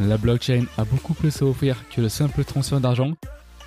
[0.00, 3.12] La blockchain a beaucoup plus à offrir que le simple transfert d'argent,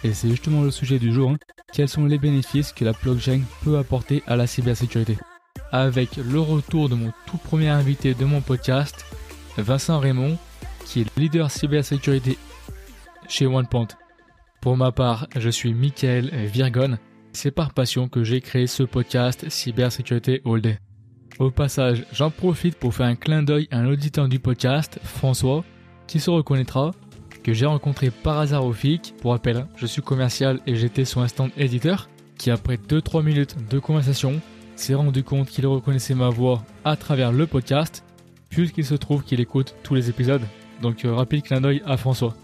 [0.04, 1.32] et c'est justement le sujet du jour.
[1.32, 1.38] hein.
[1.74, 5.18] Quels sont les bénéfices que la blockchain peut apporter à la cybersécurité?
[5.72, 9.06] Avec le retour de mon tout premier invité de mon podcast,
[9.58, 10.38] Vincent Raymond,
[10.86, 12.38] qui est leader cybersécurité
[13.28, 13.88] chez OnePoint.
[14.62, 16.98] Pour ma part, je suis Michael Virgon.
[17.34, 20.80] C'est par passion que j'ai créé ce podcast Cybersécurité All Day.
[21.40, 25.64] Au passage, j'en profite pour faire un clin d'œil à un auditeur du podcast, François,
[26.12, 26.92] qui se reconnaîtra,
[27.42, 29.16] que j'ai rencontré par hasard au FIC.
[29.22, 33.80] Pour rappel, je suis commercial et j'étais son instant éditeur, qui après 2-3 minutes de
[33.80, 34.42] conversation,
[34.76, 38.04] s'est rendu compte qu'il reconnaissait ma voix à travers le podcast,
[38.50, 40.42] puisqu'il se trouve qu'il écoute tous les épisodes.
[40.82, 42.36] Donc euh, rapide clin d'œil à François.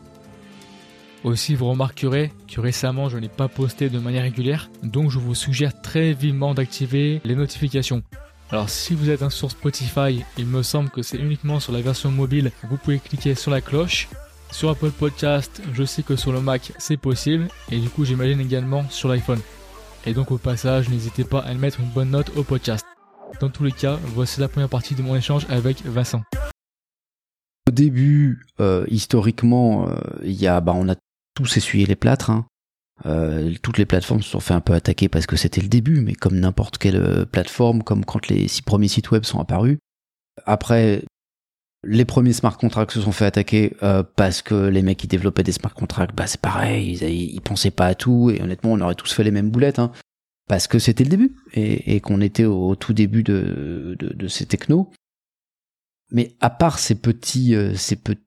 [1.25, 5.35] Aussi, vous remarquerez que récemment, je n'ai pas posté de manière régulière, donc je vous
[5.35, 8.01] suggère très vivement d'activer les notifications.
[8.49, 12.11] Alors, si vous êtes sur Spotify, il me semble que c'est uniquement sur la version
[12.11, 14.07] mobile, vous pouvez cliquer sur la cloche.
[14.51, 18.39] Sur Apple Podcast, je sais que sur le Mac, c'est possible, et du coup, j'imagine
[18.39, 19.41] également sur l'iPhone.
[20.05, 22.85] Et donc, au passage, n'hésitez pas à mettre une bonne note au podcast.
[23.41, 26.23] Dans tous les cas, voici la première partie de mon échange avec Vincent.
[27.67, 30.95] Au début, euh, historiquement, euh, il y a, bah, on a
[31.35, 32.29] tous essuyé les plâtres.
[32.29, 32.45] Hein.
[33.05, 36.01] Euh, toutes les plateformes se sont fait un peu attaquer parce que c'était le début,
[36.01, 39.77] mais comme n'importe quelle euh, plateforme, comme quand les six premiers sites web sont apparus.
[40.45, 41.03] Après,
[41.83, 45.43] les premiers smart contracts se sont fait attaquer euh, parce que les mecs qui développaient
[45.43, 48.81] des smart contracts, bah c'est pareil, ils, ils pensaient pas à tout et honnêtement, on
[48.81, 49.91] aurait tous fait les mêmes boulettes, hein,
[50.47, 54.27] parce que c'était le début et, et qu'on était au, tout début de, de, de
[54.27, 54.91] ces technos.
[56.11, 58.23] Mais à part ces petits, euh, ces petits,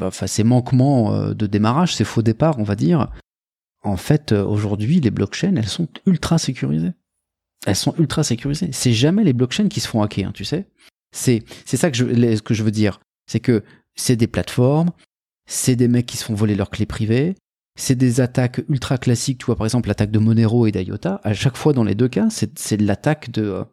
[0.00, 3.10] enfin ces manquements euh, de démarrage, ces faux départs, on va dire,
[3.84, 6.92] en fait, euh, aujourd'hui, les blockchains, elles sont ultra sécurisées.
[7.66, 8.70] Elles sont ultra sécurisées.
[8.72, 10.66] C'est jamais les blockchains qui se font hacker, hein, tu sais.
[11.12, 13.62] C'est ça que je que je veux dire, c'est que
[13.94, 14.90] c'est des plateformes,
[15.46, 17.36] c'est des mecs qui se font voler leurs clés privées,
[17.78, 21.32] c'est des attaques ultra classiques, tu vois par exemple l'attaque de Monero et d'IOTA, à
[21.32, 23.64] chaque fois dans les deux cas, c'est de l'attaque de,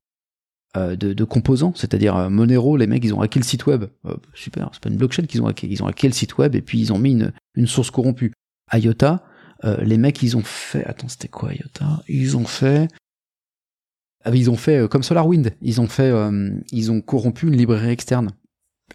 [0.78, 3.85] euh, de composants, c'est-à-dire euh, Monero, les mecs ils ont hacké le site web.
[4.05, 6.55] Euh, super, c'est pas une blockchain qu'ils ont hacké, ils ont hacké le site web
[6.55, 7.19] et puis ils ont mis
[7.55, 8.33] une source corrompue.
[8.73, 9.23] IOTA,
[9.63, 12.03] euh, les mecs ils ont fait attends, c'était quoi IOTA?
[12.07, 12.88] Ils ont fait
[14.23, 17.55] ah, ils ont fait euh, comme SolarWind, ils ont fait, euh, ils ont corrompu une
[17.55, 18.31] librairie externe.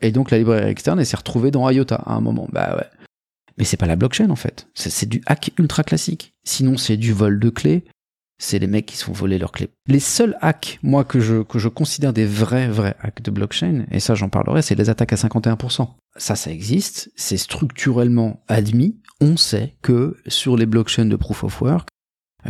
[0.03, 2.49] Et donc la librairie externe, elle s'est retrouvée dans IOTA à un moment.
[2.53, 2.87] Bah ouais.
[3.59, 4.69] Mais c'est pas la blockchain en fait.
[4.75, 6.35] C'est du hack ultra classique.
[6.45, 7.85] Sinon c'est du vol de clés.
[8.39, 9.71] C'est les mecs qui se font voler leurs clés.
[9.87, 13.87] Les seuls hacks, moi, que je, que je considère des vrais, vrais hacks de blockchain,
[13.91, 15.89] et ça j'en parlerai, c'est les attaques à 51%.
[16.19, 19.01] Ça, ça existe, c'est structurellement admis.
[19.21, 21.89] On sait que sur les blockchains de proof of work,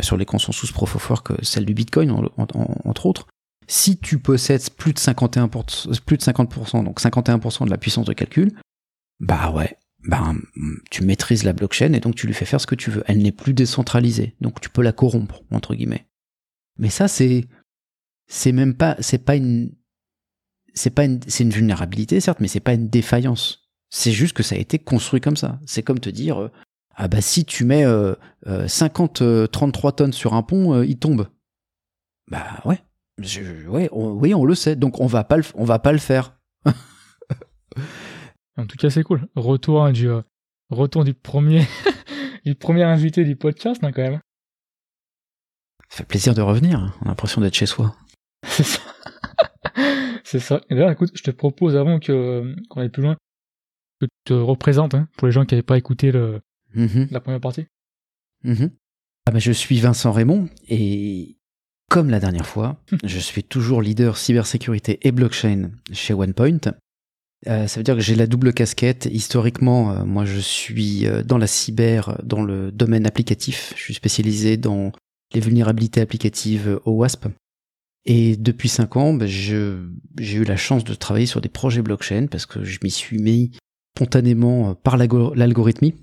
[0.01, 2.47] sur les consensus proof of work, celle du Bitcoin en, en,
[2.83, 3.27] entre autres,
[3.67, 8.13] si tu possèdes plus de 51%, plus de 50%, donc 51% de la puissance de
[8.13, 8.51] calcul,
[9.19, 10.33] bah ouais, bah
[10.89, 13.03] tu maîtrises la blockchain et donc tu lui fais faire ce que tu veux.
[13.07, 16.07] Elle n'est plus décentralisée, donc tu peux la corrompre entre guillemets.
[16.77, 17.45] Mais ça c'est
[18.27, 19.73] c'est même pas c'est pas une
[20.73, 23.66] c'est pas une c'est une vulnérabilité certes, mais c'est pas une défaillance.
[23.89, 25.59] C'est juste que ça a été construit comme ça.
[25.65, 26.51] C'est comme te dire euh,
[26.99, 28.15] ah bah si tu mets euh,
[28.47, 31.27] euh, 50 euh, 33 tonnes sur un pont, euh, il tombe.
[32.29, 32.81] Bah ouais.
[33.19, 34.75] Je, ouais, on, oui, on le sait.
[34.75, 36.35] Donc on va pas le, on va pas le faire.
[38.57, 39.27] en tout cas, c'est cool.
[39.35, 40.09] Retour hein, du
[40.71, 41.67] retour du premier
[42.45, 44.19] du premier invité du podcast hein, quand même.
[45.89, 46.95] Ça fait plaisir de revenir.
[47.01, 47.95] On a l'impression d'être chez soi.
[48.43, 48.81] C'est ça.
[50.23, 50.61] c'est ça.
[50.71, 53.17] Et d'ailleurs, écoute, je te propose avant que qu'on aille plus loin
[53.99, 56.41] que tu te représentes hein, pour les gens qui n'avaient pas écouté le,
[56.73, 57.05] Mmh.
[57.11, 57.65] La première partie
[58.43, 58.65] mmh.
[59.25, 61.37] ah bah Je suis Vincent Raymond et
[61.89, 66.59] comme la dernière fois, je suis toujours leader cybersécurité et blockchain chez OnePoint.
[67.47, 69.07] Euh, ça veut dire que j'ai la double casquette.
[69.09, 73.73] Historiquement, euh, moi je suis euh, dans la cyber, dans le domaine applicatif.
[73.77, 74.91] Je suis spécialisé dans
[75.33, 77.27] les vulnérabilités applicatives au WASP.
[78.05, 79.55] Et depuis cinq ans, bah, j'ai
[80.19, 83.51] eu la chance de travailler sur des projets blockchain parce que je m'y suis mis
[83.97, 85.95] spontanément par l'algorithmie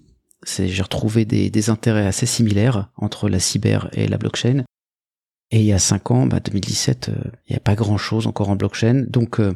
[0.47, 4.65] j'ai retrouvé des, des, intérêts assez similaires entre la cyber et la blockchain.
[5.51, 7.15] Et il y a 5 ans, bah 2017, euh,
[7.47, 9.05] il n'y a pas grand-chose encore en blockchain.
[9.09, 9.55] Donc, euh,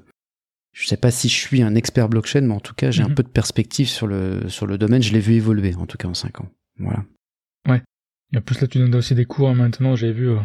[0.72, 3.06] je sais pas si je suis un expert blockchain, mais en tout cas, j'ai mm
[3.06, 3.10] -hmm.
[3.10, 5.02] un peu de perspective sur le, sur le domaine.
[5.02, 6.48] Je l'ai vu évoluer, en tout cas en 5 ans.
[6.78, 7.04] Voilà.
[7.68, 7.82] Ouais.
[8.32, 10.30] Et en plus, là, tu donnes aussi des cours hein, maintenant, j'ai vu.
[10.30, 10.40] Euh...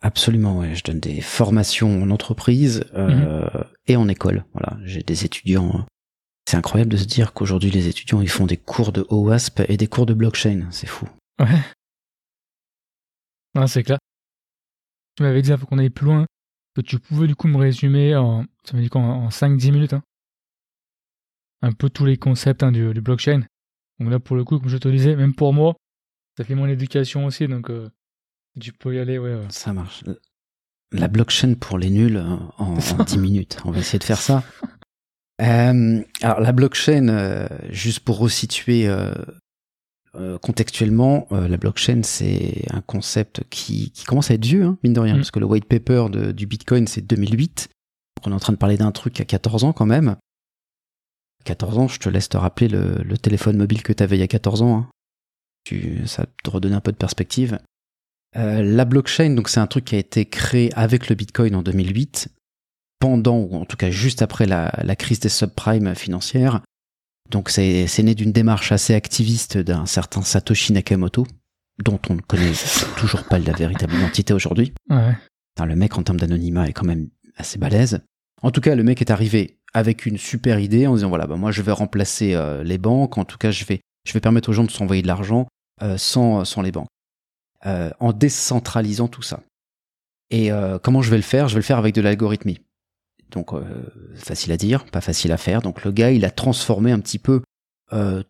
[0.00, 0.74] Absolument, ouais.
[0.74, 3.64] Je donne des formations en entreprise mm -hmm.
[3.86, 4.44] et en école.
[4.54, 4.70] Voilà.
[4.84, 5.86] J'ai des étudiants
[6.46, 9.76] c'est incroyable de se dire qu'aujourd'hui les étudiants ils font des cours de OWASP et
[9.76, 11.08] des cours de blockchain, c'est fou.
[11.40, 11.60] Ouais.
[13.56, 13.98] Ah, c'est clair.
[15.16, 16.26] Tu m'avais dit, avant qu'on aille plus loin,
[16.74, 20.02] que tu pouvais du coup me résumer en, ça quoi, en 5-10 minutes, hein
[21.64, 23.42] un peu tous les concepts hein, du, blockchain.
[23.98, 25.74] Donc là, pour le coup, comme je te disais, même pour moi,
[26.36, 27.88] ça fait mon éducation aussi, donc euh,
[28.60, 29.40] tu peux y aller, ouais.
[29.48, 30.04] Ça marche.
[30.92, 33.58] La blockchain pour les nuls euh, en, en 10 minutes.
[33.64, 34.44] On va essayer de faire ça.
[35.42, 38.88] Euh, alors la blockchain, juste pour resituer
[40.42, 45.00] contextuellement, la blockchain c'est un concept qui, qui, commence à être vieux, hein, mine de
[45.00, 45.18] rien, mm.
[45.18, 47.68] parce que le white paper de, du Bitcoin c'est 2008.
[48.24, 50.16] on est en train de parler d'un truc à 14 ans quand même.
[51.44, 54.24] 14 ans, je te laisse te rappeler le, téléphone mobile que tu avais il y
[54.24, 54.76] a 14 ans.
[54.78, 54.88] Hein.
[55.64, 57.58] Tu, ça te redonne un peu de perspective.
[58.36, 61.62] Euh, la blockchain, donc c'est un truc qui a été créé avec le Bitcoin en
[61.62, 62.28] 2008,
[63.04, 66.62] pendant ou en tout cas juste après la, crise des subprimes financières.
[67.30, 71.26] Donc c'est né d'une démarche assez activiste d'un certain Satoshi Nakamoto,
[71.84, 72.52] dont on ne connaît
[72.96, 74.72] toujours pas la véritable identité aujourd'hui.
[74.88, 75.14] Ouais.
[75.66, 78.00] le mec en termes d'anonymat est quand même assez balèze.
[78.40, 81.36] En tout cas, le mec est arrivé avec une super idée en disant voilà, bah
[81.36, 84.48] moi je vais remplacer euh, les banques, en tout cas je vais, je vais permettre
[84.48, 85.46] aux gens de s'envoyer de l'argent
[85.82, 86.88] euh, sans, sans les banques,
[87.66, 89.40] euh, en décentralisant tout ça.
[90.30, 90.50] Et
[90.82, 91.48] comment je vais le faire?
[91.48, 92.58] Je vais le faire avec de l'algorithmie.
[93.34, 93.52] Donc
[94.14, 95.60] facile à dire, pas facile à faire.
[95.60, 97.42] Donc le gars, il a transformé un petit peu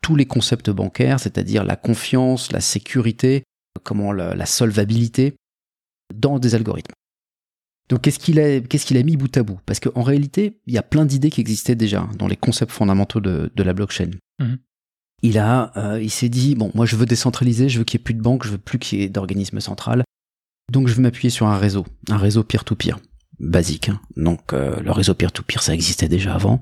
[0.01, 3.45] tous les concepts bancaires, c'est-à-dire la confiance, la sécurité,
[3.83, 5.37] comment la solvabilité,
[6.15, 6.95] dans des algorithmes.
[7.89, 9.59] Donc qu'est-ce qu'il a, qu'est-ce qu'il a mis bout à bout?
[9.67, 13.21] Parce qu'en réalité, il y a plein d'idées qui existaient déjà dans les concepts fondamentaux
[13.21, 14.11] de, la blockchain.
[14.41, 14.59] Mhm.
[15.23, 18.03] Il a, euh, il s'est dit bon, moi je veux décentraliser, je veux qu'il n'y
[18.03, 20.05] ait plus de banques, je veux plus qu'il y ait d'organismes central,
[20.71, 22.99] donc je vais m'appuyer sur un réseau, un réseau peer-to-peer,
[23.39, 23.89] basique.
[23.89, 24.01] Hein.
[24.17, 26.61] Donc euh, le réseau peer-to-peer, ça existait déjà avant.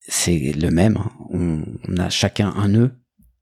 [0.00, 0.96] C'est le même.
[0.96, 1.10] Hein.
[1.30, 2.90] On, a chacun un nœud.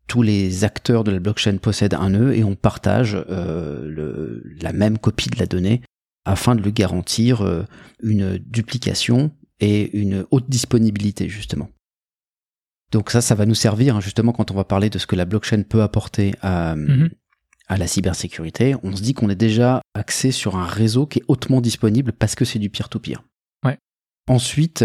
[0.07, 4.99] Tous les acteurs de la blockchain possèdent un nœud et on partage euh, la même
[4.99, 5.83] copie de la donnée
[6.25, 7.65] afin de lui garantir euh,
[8.03, 9.31] une duplication
[9.61, 11.71] et une haute disponibilité justement.
[12.91, 15.15] Donc ça, ça va nous servir hein, justement quand on va parler de ce que
[15.15, 17.11] la blockchain peut apporter à, mhm.
[17.71, 18.75] À la cybersécurité.
[18.83, 22.35] On se dit qu'on est déjà axé sur un réseau qui est hautement disponible parce
[22.35, 23.23] que c'est du peer-to-peer.
[23.65, 23.79] Ouais.
[24.29, 24.85] Ensuite,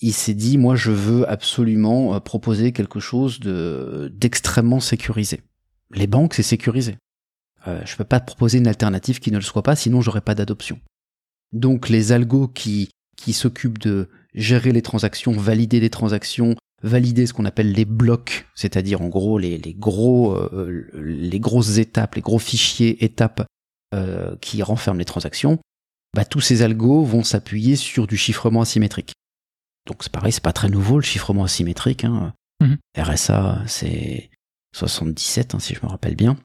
[0.00, 5.42] il s'est dit, moi, je veux absolument euh, proposer quelque chose de d'extrêmement sécurisé.
[5.90, 6.96] Les banques, c'est sécurisé.
[7.66, 10.20] Euh, je peux pas te proposer une alternative qui ne le soit pas, sinon j'aurais
[10.20, 10.78] pas d'adoption.
[11.52, 17.32] Donc les algos qui, qui s'occupent de gérer les transactions, valider les transactions, valider ce
[17.32, 22.22] qu'on appelle les blocs, c'est-à-dire en gros les, les gros euh, les grosses étapes, les
[22.22, 23.46] gros fichiers étapes
[23.94, 25.58] euh, qui renferment les transactions,
[26.14, 29.12] bah tous ces algos vont s'appuyer sur du chiffrement asymétrique.
[29.86, 32.04] Donc c'est pareil, c'est pas très nouveau le chiffrement asymétrique.
[32.04, 32.34] Hein.
[32.60, 32.76] Mhm.
[32.96, 34.30] RSA c'est
[34.74, 36.36] 77 hein, si je me rappelle bien.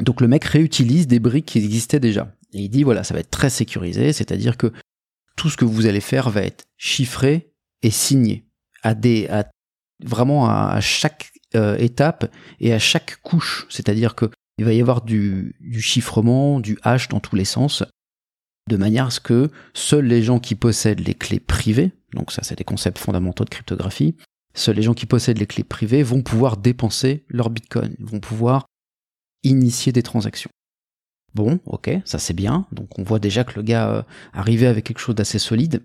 [0.00, 2.34] Donc le mec réutilise des briques qui existaient déjà.
[2.52, 4.72] Et il dit voilà, ça va être très sécurisé, c'est-à-dire que
[5.36, 7.52] tout ce que vous allez faire va être chiffré
[7.82, 8.44] et signé
[8.84, 9.50] à des à,
[10.04, 15.02] vraiment à, chaque euh, étape et à chaque couche, c'est-à-dire que il va y avoir
[15.02, 17.82] du, du chiffrement, du hash dans tous les sens,
[18.70, 22.42] de manière à ce que seuls les gens qui possèdent les clés privées, donc ça
[22.44, 24.14] c'est des concepts fondamentaux de cryptographie,
[24.54, 28.66] seuls les gens qui possèdent les clés privées vont pouvoir dépenser leur bitcoin, vont pouvoir
[29.42, 30.50] initier des transactions.
[31.34, 32.66] Bon, ok, ça c'est bien.
[32.70, 34.02] Donc on voit déjà que le gars euh,
[34.32, 35.82] arrivait avec quelque chose d'assez solide.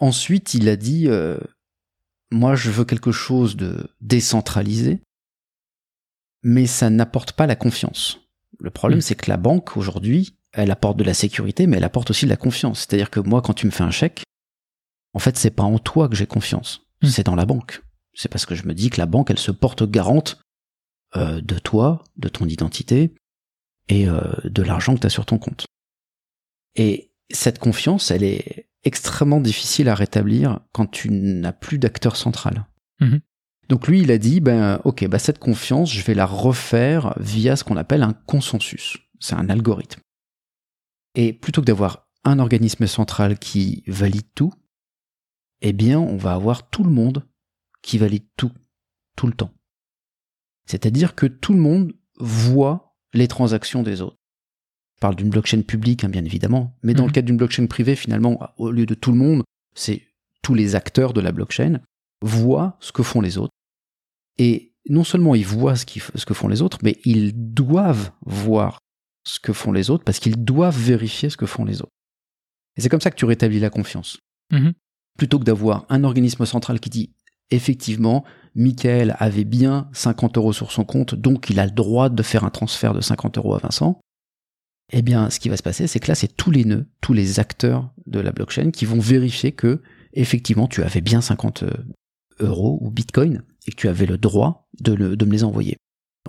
[0.00, 1.38] Ensuite, il a dit, euh,
[2.30, 5.00] moi je veux quelque chose de décentralisé,
[6.42, 8.20] mais ça n'apporte pas la confiance.
[8.58, 9.02] Le problème, mm.
[9.02, 12.30] c'est que la banque aujourd'hui, elle apporte de la sécurité, mais elle apporte aussi de
[12.30, 12.80] la confiance.
[12.80, 14.22] C'est-à-dire que moi, quand tu me fais un chèque,
[15.14, 17.08] en fait, c'est pas en toi que j'ai confiance, mm.
[17.08, 17.82] c'est dans la banque.
[18.14, 20.40] C'est parce que je me dis que la banque, elle se porte garante
[21.16, 23.14] euh, de toi, de ton identité
[23.88, 25.66] et euh, de l'argent que tu as sur ton compte.
[26.74, 32.66] Et cette confiance, elle est extrêmement difficile à rétablir quand tu n'as plus d'acteur central.
[33.00, 33.20] Mhm.
[33.68, 37.54] Donc lui, il a dit, ben ok, bah cette confiance, je vais la refaire via
[37.54, 38.96] ce qu'on appelle un consensus.
[39.20, 40.00] C'est un algorithme.
[41.14, 44.52] Et plutôt que d'avoir un organisme central qui valide tout,
[45.60, 47.26] eh bien, on va avoir tout le monde
[47.82, 48.52] qui valide tout,
[49.16, 49.52] tout le temps.
[50.66, 54.17] C'est-à-dire que tout le monde voit les transactions des autres.
[54.98, 57.12] Je parle d'une blockchain publique, hein, bien évidemment, mais dans le mhm.
[57.12, 59.44] cadre d'une blockchain privée, finalement, au lieu de tout le monde,
[59.76, 60.02] c'est
[60.42, 61.78] tous les acteurs de la blockchain
[62.20, 63.52] voient ce que font les autres.
[64.38, 65.86] Et non seulement ils voient ce,
[66.16, 68.80] ce que font les autres, mais ils doivent voir
[69.22, 71.92] ce que font les autres parce qu'ils doivent vérifier ce que font les autres.
[72.76, 74.18] Et c'est comme ça que tu rétablis la confiance.
[74.50, 74.72] Mhm.
[75.16, 77.12] Plutôt que d'avoir un organisme central qui dit
[77.50, 78.24] effectivement,
[78.56, 82.42] Michael avait bien 50 euros sur son compte, donc il a le droit de faire
[82.42, 84.00] un transfert de 50 euros à Vincent.
[84.92, 87.12] Eh bien, ce qui va se passer, c'est que là, c'est tous les nœuds, tous
[87.12, 89.82] les acteurs de la blockchain qui vont vérifier que,
[90.14, 91.70] effectivement, tu avais bien 50 euh,
[92.40, 95.76] euros ou bitcoin et que tu avais le droit de, de me les envoyer.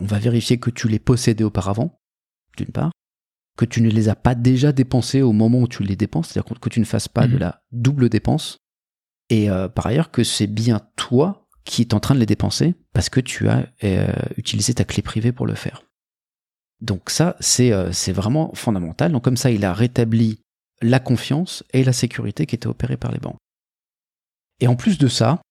[0.01, 2.01] On va vérifier que tu les possédais auparavant,
[2.57, 2.91] d'une part,
[3.57, 6.59] que tu ne les as pas déjà dépensés au moment où tu les dépenses, c'est-à-dire
[6.59, 7.39] que tu ne fasses pas de Mhm.
[7.39, 8.57] la double dépense,
[9.29, 12.75] et euh, par ailleurs que c'est bien toi qui es en train de les dépenser
[12.93, 15.83] parce que tu as euh, utilisé ta clé privée pour le faire.
[16.81, 19.11] Donc ça, c'est euh, c'est vraiment fondamental.
[19.11, 20.39] Donc comme ça, il a rétabli
[20.81, 23.37] la confiance et la sécurité qui étaient opérées par les banques.
[24.61, 25.41] Et en plus de ça,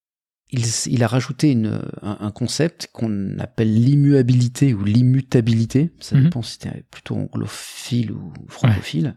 [0.51, 6.23] il, il a rajouté une, un, un concept qu'on appelle l'immuabilité ou l'immutabilité, ça Mhm.
[6.23, 9.15] dépend si c'était plutôt anglophile ou francophile,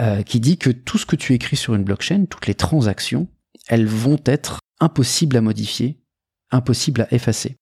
[0.00, 3.28] euh, qui dit que tout ce que tu écris sur une blockchain, toutes les transactions,
[3.68, 6.02] elles vont être impossibles à modifier,
[6.50, 7.56] impossibles à effacer.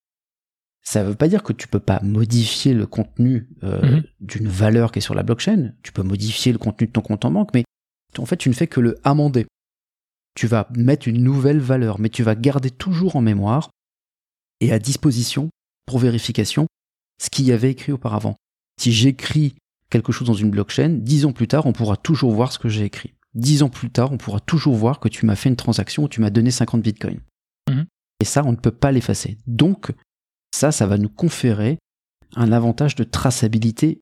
[0.84, 4.02] Ça ne veut pas dire que tu peux pas modifier le contenu euh, Mhm.
[4.20, 5.72] d'une valeur qui est sur la blockchain.
[5.82, 7.64] Tu peux modifier le contenu de ton compte en banque, mais
[8.18, 9.46] en fait, tu ne fais que le amender.
[10.34, 13.70] Tu vas mettre une nouvelle valeur, mais tu vas garder toujours en mémoire
[14.60, 15.50] et à disposition
[15.86, 16.66] pour vérification
[17.20, 18.36] ce qu'il y avait écrit auparavant.
[18.80, 19.54] Si j'écris
[19.90, 22.68] quelque chose dans une blockchain, dix ans plus tard, on pourra toujours voir ce que
[22.68, 23.12] j'ai écrit.
[23.34, 26.08] Dix ans plus tard, on pourra toujours voir que tu m'as fait une transaction où
[26.08, 27.20] tu m'as donné 50 bitcoins.
[27.70, 27.86] Mhm.
[28.20, 29.38] Et ça, on ne peut pas l'effacer.
[29.46, 29.92] Donc,
[30.54, 31.78] ça, ça va nous conférer
[32.36, 34.00] un avantage de traçabilité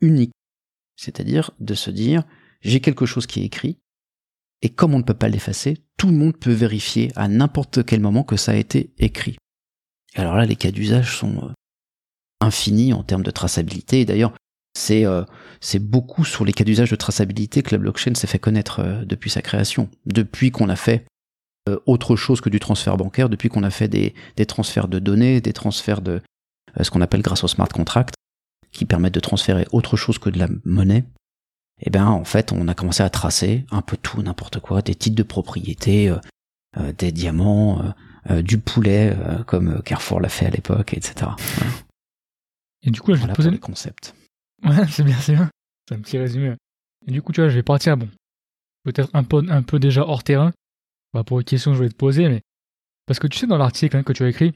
[0.00, 0.32] unique.
[0.96, 2.24] C'est-à-dire de se dire,
[2.60, 3.78] j'ai quelque chose qui est écrit,
[4.62, 8.00] et comme on ne peut pas l'effacer, tout le monde peut vérifier à n'importe quel
[8.00, 9.36] moment que ça a été écrit.
[10.14, 11.52] Alors là, les cas d'usage sont euh,
[12.40, 14.00] infinis en termes de traçabilité.
[14.00, 14.32] Et d'ailleurs,
[14.76, 15.24] c'est euh,
[15.60, 19.04] c'est beaucoup sur les cas d'usage de traçabilité que la blockchain s'est fait connaître euh,
[19.04, 19.88] depuis sa création.
[20.06, 21.04] Depuis qu'on a fait
[21.68, 24.98] euh, autre chose que du transfert bancaire, depuis qu'on a fait des, des transferts de
[24.98, 26.20] données, des transferts de
[26.78, 28.14] euh, ce qu'on appelle grâce au smart contract,
[28.72, 31.04] qui permettent de transférer autre chose que de la monnaie,
[31.80, 34.94] eh bien en fait on a commencé à tracer un peu tout, n'importe quoi, des
[34.94, 37.94] titres de propriété, euh, des diamants,
[38.40, 41.30] du poulet, comme Carrefour l'a fait à l'époque, etc.
[42.82, 44.14] Et du coup, là, je vais te poser les concepts.
[44.64, 45.48] Ouais, c'est bien, c'est bien.
[45.88, 46.54] C'est un petit résumé.
[47.06, 48.08] Et du coup, tu vois, je vais partir, bon,
[48.84, 50.52] peut-être un peu, un peu déjà hors terrain,
[51.18, 52.42] pas pour une question que je voulais te poser, mais
[53.06, 54.52] parce que tu sais, dans l'article hein, que tu as écrit,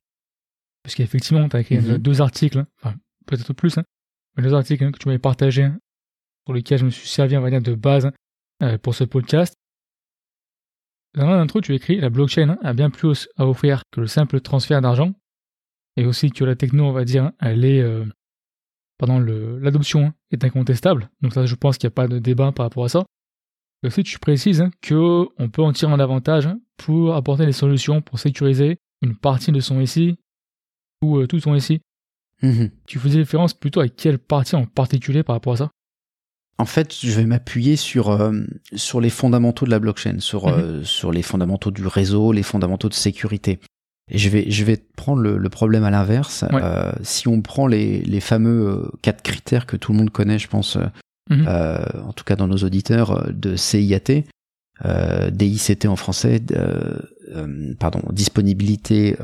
[0.83, 1.99] parce qu'effectivement, tu as écrit Mhm.
[1.99, 3.85] deux articles, hein, enfin, peut-être plus, hein,
[4.37, 5.79] mais deux articles hein, que tu m'avais partagés, hein,
[6.45, 8.13] pour lesquels je me suis servi, on va dire, de base hein,
[8.63, 9.55] euh, pour ce podcast.
[11.15, 14.41] Dans eux, tu écris La blockchain hein, a bien plus à offrir que le simple
[14.41, 15.13] transfert d'argent,
[15.97, 17.81] et aussi que la techno, on va dire, hein, elle est.
[17.83, 18.05] euh,
[18.99, 21.11] pardon, l'adoption hein, est incontestable.
[21.21, 23.05] Donc ça, je pense qu'il n'y a pas de débat par rapport à ça.
[24.05, 28.01] Tu précises hein, que on peut en tirer un avantage hein, pour apporter des solutions
[28.01, 30.17] pour sécuriser une partie de son SI
[31.03, 31.81] ou euh, tout son SI.
[32.43, 32.71] Mhm.
[32.87, 35.71] Tu faisais référence plutôt à quelle partie en particulier par rapport à ça?
[36.59, 38.43] En fait, je vais m'appuyer sur euh,
[38.75, 42.89] sur les fondamentaux de la blockchain, sur euh, sur les fondamentaux du réseau, les fondamentaux
[42.89, 43.59] de sécurité.
[44.11, 46.45] Et je vais je vais prendre le, le problème à l'inverse.
[46.53, 46.61] Ouais.
[46.63, 50.47] Euh, si on prend les les fameux quatre critères que tout le monde connaît, je
[50.47, 50.79] pense,
[51.31, 51.45] Mhm.
[51.49, 54.25] euh, en tout cas dans nos auditeurs euh, de CIAT,
[54.85, 56.41] euh, DICT en français,
[57.79, 59.17] pardon, disponibilité,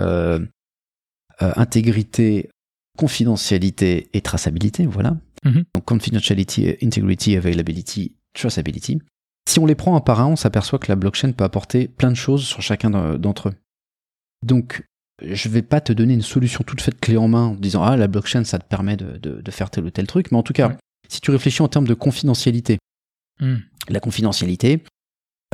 [1.41, 2.51] intégrité,
[2.97, 5.17] confidentialité et traçabilité, voilà.
[5.45, 5.65] Mhm.
[5.75, 8.99] Donc confidentiality, integrity, availability, traceability.
[9.49, 12.11] Si on les prend un par un, on s'aperçoit que la blockchain peut apporter plein
[12.11, 13.55] de choses sur chacun d'en- d'entre eux.
[14.45, 14.85] Donc,
[15.23, 17.97] je vais pas te donner une solution toute faite clé en main en disant ah
[17.97, 20.43] la blockchain ça te permet de, de- de faire tel ou tel truc, mais en
[20.43, 20.77] tout cas, Ouais.
[21.09, 22.79] Si tu réfléchis en termes de confidentialité,
[23.41, 23.63] Mhm.
[23.89, 24.83] la confidentialité,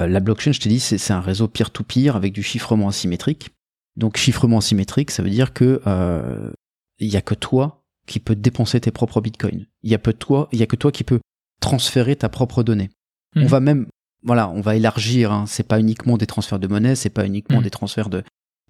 [0.01, 3.51] euh, la blockchain, je t'ai dit, c'est un réseau peer-to-peer avec du chiffrement asymétrique.
[3.97, 6.51] Donc chiffrement asymétrique, ça veut dire que euh,
[6.99, 9.67] il y a que toi qui peux dépenser tes propres bitcoins.
[9.83, 11.21] Il y a peu de toi, il y a que toi qui peux
[11.61, 12.91] transférer ta propre donnée.
[13.37, 13.47] On Mhm.
[13.47, 13.87] va même,
[14.23, 15.31] voilà, on va élargir.
[15.33, 17.65] Hein, c'est pas uniquement des transferts de monnaie, c'est pas uniquement Mhm.
[17.65, 18.23] des transferts de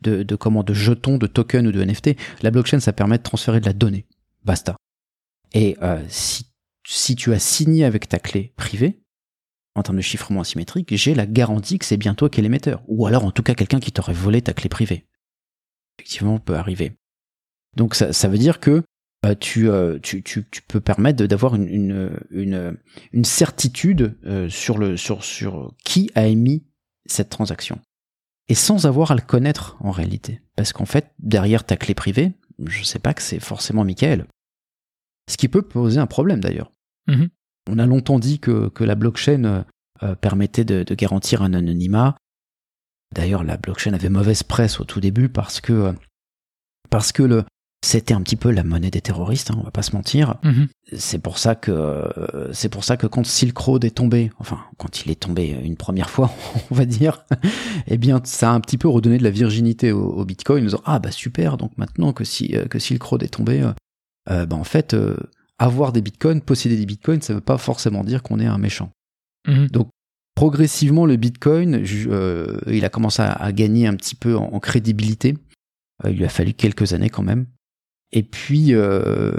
[0.02, 2.16] de, de comment de jetons, de tokens ou de NFT.
[2.42, 4.04] La blockchain, ça permet de transférer de la donnée.
[4.44, 4.76] Basta.
[5.54, 6.44] Et euh, si
[6.86, 9.00] si tu as signé avec ta clé privée,
[9.74, 12.82] en termes de chiffrement asymétrique, j'ai la garantie que c'est bien toi qui es l'émetteur.
[12.86, 15.06] Ou alors, en tout cas, quelqu'un qui t'aurait volé ta clé privée.
[15.98, 16.96] Effectivement, peut arriver.
[17.76, 18.84] Donc, ça, ça veut dire que
[19.24, 22.78] euh, tu, euh, tu, tu, tu peux permettre d'avoir une, une,
[23.12, 26.66] une, certitude euh, sur, le, sur, sur qui a émis
[27.06, 27.80] cette transaction.
[28.48, 30.42] Et sans avoir à le connaître en réalité.
[30.56, 34.26] Parce qu'en fait, derrière ta clé privée, je sais pas que c'est forcément Michael.
[35.28, 36.73] Ce qui peut poser un problème d'ailleurs.
[37.06, 37.28] Mhm.
[37.70, 39.62] On a longtemps dit que, que la blockchain euh,
[40.02, 42.16] euh, permettait de, de garantir un anonymat.
[43.14, 45.92] D'ailleurs, la blockchain avait mauvaise presse au tout début parce que, euh,
[46.90, 47.44] parce que le,
[47.84, 50.36] c'était un petit peu la monnaie des terroristes, hein, on va pas se mentir.
[50.42, 50.68] Mhm.
[50.96, 52.10] C'est pour ça que
[52.52, 55.76] c'est pour ça que quand Silk Road est tombé, enfin quand il est tombé une
[55.76, 56.32] première fois,
[56.70, 57.24] on va dire,
[57.86, 60.82] eh bien ça a un petit peu redonné de la virginité au, Bitcoin, en disant
[60.84, 63.70] ah bah super, donc maintenant que si que Silk Road est tombé,
[64.30, 64.96] euh, bah en fait
[65.58, 68.90] avoir des bitcoins, posséder des bitcoins, ça veut pas forcément dire qu'on est un méchant.
[69.46, 69.68] Mhm.
[69.68, 69.88] Donc
[70.34, 75.36] progressivement le bitcoin, euh, il a commencé à, gagner un petit peu en, crédibilité.
[76.04, 77.46] Euh, il lui a fallu quelques années quand même.
[78.12, 79.32] Et puis euh,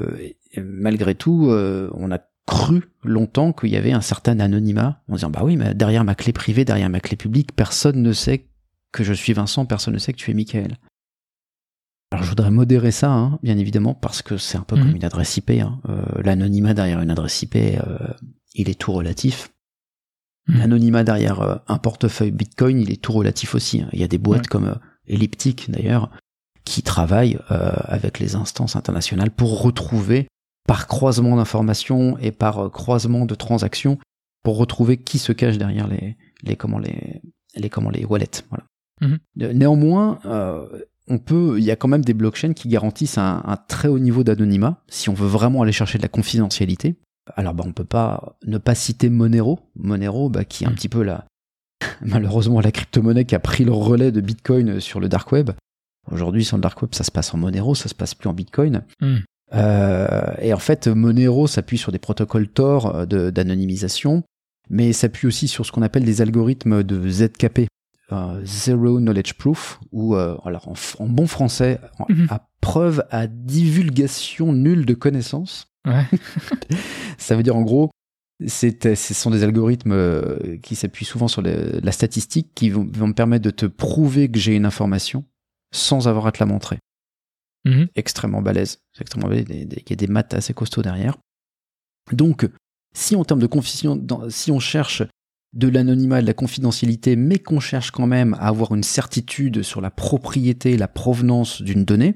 [0.57, 5.41] malgré tout, on a cru longtemps qu'il y avait un certain anonymat en disant bah
[5.43, 8.45] oui mais derrière ma clé privée, derrière ma clé publique, personne ne sait
[8.91, 10.77] que je suis Vincent, personne ne sait que tu es Michael.
[12.15, 14.95] Alors je voudrais modérer ça, hein, bien évidemment, parce que c'est un peu comme Mhm.
[14.95, 15.49] une adresse IP.
[15.61, 15.79] hein.
[15.89, 17.97] Euh, L'anonymat derrière une adresse IP, euh,
[18.53, 19.51] il est tout relatif.
[20.47, 20.59] Mhm.
[20.59, 23.81] L'anonymat derrière euh, un portefeuille Bitcoin, il est tout relatif aussi.
[23.81, 23.89] hein.
[23.93, 24.47] Il y a des boîtes Ouais.
[24.47, 24.75] comme
[25.07, 26.09] Elliptic d'ailleurs,
[26.63, 30.27] qui travaillent avec les instances internationales pour retrouver,
[30.67, 33.99] par croisement d'informations et par croisement de transactions,
[34.41, 37.21] pour retrouver qui se cache derrière les, les comment les,
[37.55, 38.41] les comment les wallets.
[38.49, 38.65] Voilà.
[39.01, 39.19] Mhm.
[39.53, 40.19] Néanmoins,
[41.07, 43.99] on peut, il y a quand même des blockchains qui garantissent un, un très haut
[43.99, 46.95] niveau d'anonymat si on veut vraiment aller chercher de la confidentialité.
[47.35, 50.75] Alors bah on peut pas ne pas citer Monero, Monero bah, qui est un Mm.
[50.75, 51.25] petit peu la
[52.01, 55.51] malheureusement la crypto-monnaie qui a pris le relais de Bitcoin sur le dark web.
[56.11, 58.33] Aujourd'hui sur le dark web ça se passe en Monero, ça se passe plus en
[58.33, 58.83] Bitcoin.
[59.01, 59.15] Mm.
[59.53, 64.23] Euh, et en fait Monero s'appuie sur des protocoles Tor euh, d'anonymisation,
[64.69, 67.67] mais s'appuie aussi sur ce qu'on appelle des algorithmes de ZKP,
[68.11, 70.67] euh, Zero Knowledge Proof, ou euh, alors
[70.99, 72.27] en, bon français, en- Mhm.
[72.29, 75.67] à preuve à divulgation nulle de connaissances.
[75.85, 76.05] Ouais.
[77.17, 77.89] Ça veut dire en gros,
[78.47, 82.87] c'est, ce sont des algorithmes euh, qui s'appuient souvent sur les- la statistique qui vont,
[82.91, 85.23] vont me permettre de te prouver que j'ai une information
[85.73, 86.79] sans avoir à te la montrer.
[87.65, 87.87] Mhm.
[87.95, 88.79] Extrêmement balèze.
[88.99, 89.45] Extrêmement balèze.
[89.49, 89.59] Il
[89.89, 91.17] y a des- maths assez costauds derrière.
[92.11, 92.47] Donc,
[92.95, 95.01] si en termes de confusion, si on cherche
[95.55, 99.63] de l'anonymat et de la confidentialité, mais qu'on cherche quand même à avoir une certitude
[99.63, 102.15] sur la propriété, la provenance d'une donnée,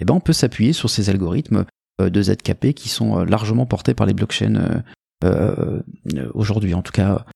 [0.00, 1.66] eh ben on peut s'appuyer sur ces algorithmes
[2.00, 4.82] euh, de ZKP qui sont euh, largement portés par les blockchains
[5.24, 5.82] euh,
[6.32, 6.72] aujourd'hui.
[6.72, 7.26] En tout cas,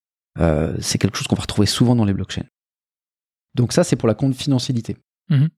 [0.41, 2.47] euh, c'est quelque chose qu'on va retrouver souvent dans les blockchains.
[3.55, 4.97] Donc ça, c'est pour la confidentialité.
[5.29, 5.49] Mhm.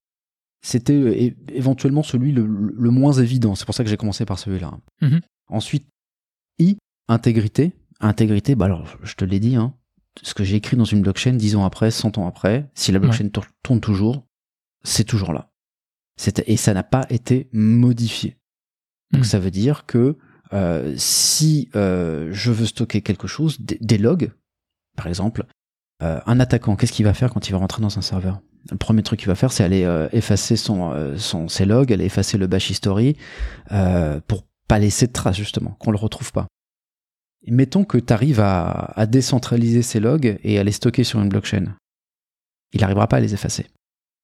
[0.63, 3.55] C'était éventuellement celui le, le moins évident.
[3.55, 4.73] C'est pour ça que j'ai commencé par celui-là.
[5.01, 5.21] Mhm.
[5.49, 5.87] Ensuite,
[6.59, 6.77] I,
[7.09, 7.73] intégrité.
[8.01, 9.75] Intégrité, bah alors, je te l'ai dit, hein,
[10.23, 12.99] ce que j'ai écrit dans une blockchain dix ans après, 100 ans après, si la
[12.99, 14.27] blockchain tour- tourne toujours,
[14.85, 15.51] c'est toujours là.
[16.47, 18.37] Et ça n'a pas été modifié.
[19.13, 19.29] Donc Mhm.
[19.29, 20.17] ça veut dire que
[20.53, 24.33] euh, si euh, je veux stocker quelque chose, des, des logs,
[24.97, 25.45] par exemple,
[26.03, 28.41] euh, un attaquant, qu'est-ce qu'il va faire quand il va rentrer dans un serveur?
[28.71, 31.93] Le premier truc qu'il va faire, c'est aller euh, effacer son, euh, son, ses logs,
[31.93, 33.17] aller effacer le bash history
[33.73, 36.47] euh, pour pas laisser de traces justement, qu'on le retrouve pas.
[37.47, 41.21] Et mettons que tu arrives à, à décentraliser ces logs et à les stocker sur
[41.21, 41.77] une blockchain.
[42.73, 43.67] Il n'arrivera pas à les effacer.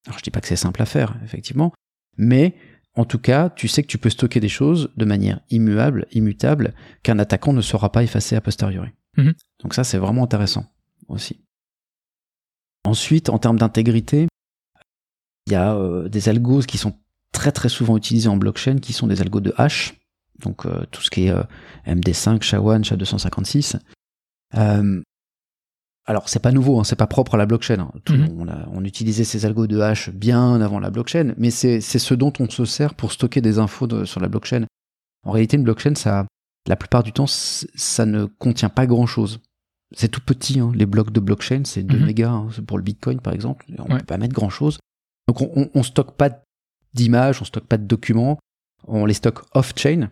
[0.06, 1.72] Alors je dis pas que c'est simple à faire, effectivement,
[2.16, 2.56] mais
[2.94, 6.74] en tout cas, tu sais que tu peux stocker des choses de manière immuable, immutable,
[7.02, 8.90] qu'un attaquant ne saura pas effacer a posteriori.
[9.16, 9.35] Mhm.
[9.62, 10.66] Donc ça, c'est vraiment intéressant
[11.08, 11.40] aussi.
[12.85, 14.26] Ensuite, en termes d'intégrité,
[15.46, 16.98] il y a euh, des algos qui sont
[17.32, 19.94] très très souvent utilisés en blockchain, qui sont des algos de hash,
[20.40, 21.42] donc euh, tout ce qui est euh,
[21.87, 23.79] MD5, SHA-1, SHA-256.
[24.57, 25.03] Euh,
[26.05, 27.79] alors c'est pas nouveau, hein, c'est pas propre à la blockchain.
[27.81, 27.92] hein.
[28.05, 28.35] Tout- Mhm.
[28.40, 32.14] on, a- on utilisait ces algos de hash bien avant la blockchain, mais c'est ce
[32.14, 34.66] dont on se sert pour stocker des infos de- sur la blockchain.
[35.25, 36.27] En réalité, une blockchain, ça,
[36.66, 39.40] la plupart du temps, ça ne contient pas grand-chose.
[39.95, 42.07] C'est tout petit, hein, les blocs de blockchain, c'est 2 Mhm.
[42.07, 43.66] mégas hein, pour le Bitcoin par exemple.
[43.79, 43.99] On Ouais.
[44.01, 44.79] peut pas mettre grand-chose.
[45.29, 46.31] Donc on, on stocke pas
[46.95, 48.38] d'images, on stocke pas de documents,
[48.88, 50.11] on les stocke off-chain,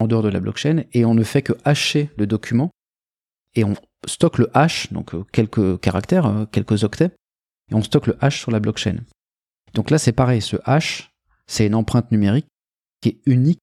[0.00, 2.70] en dehors de la blockchain, et on ne fait que hacher le document,
[3.54, 3.74] et on
[4.06, 7.10] stocke le hash, donc euh, quelques caractères, euh, quelques octets,
[7.70, 8.98] et on stocke le hash sur la blockchain.
[9.74, 11.10] Donc là c'est pareil, ce hash,
[11.46, 12.46] c'est une empreinte numérique
[13.00, 13.60] qui est unique,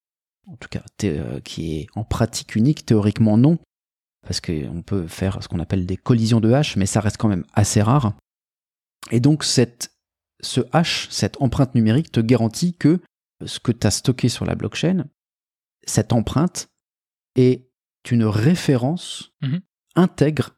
[0.47, 3.57] en tout cas euh, qui est en pratique unique, théoriquement non,
[4.25, 7.29] parce qu'on peut faire ce qu'on appelle des collisions de hash, mais ça reste quand
[7.29, 8.13] même assez rare.
[9.11, 12.99] Et donc ce hash, cette empreinte numérique te garantit que
[13.45, 15.05] ce que tu as stocké sur la blockchain,
[15.85, 16.69] cette empreinte
[17.35, 17.67] est
[18.11, 19.61] une référence Mhm.
[19.95, 20.51] intègre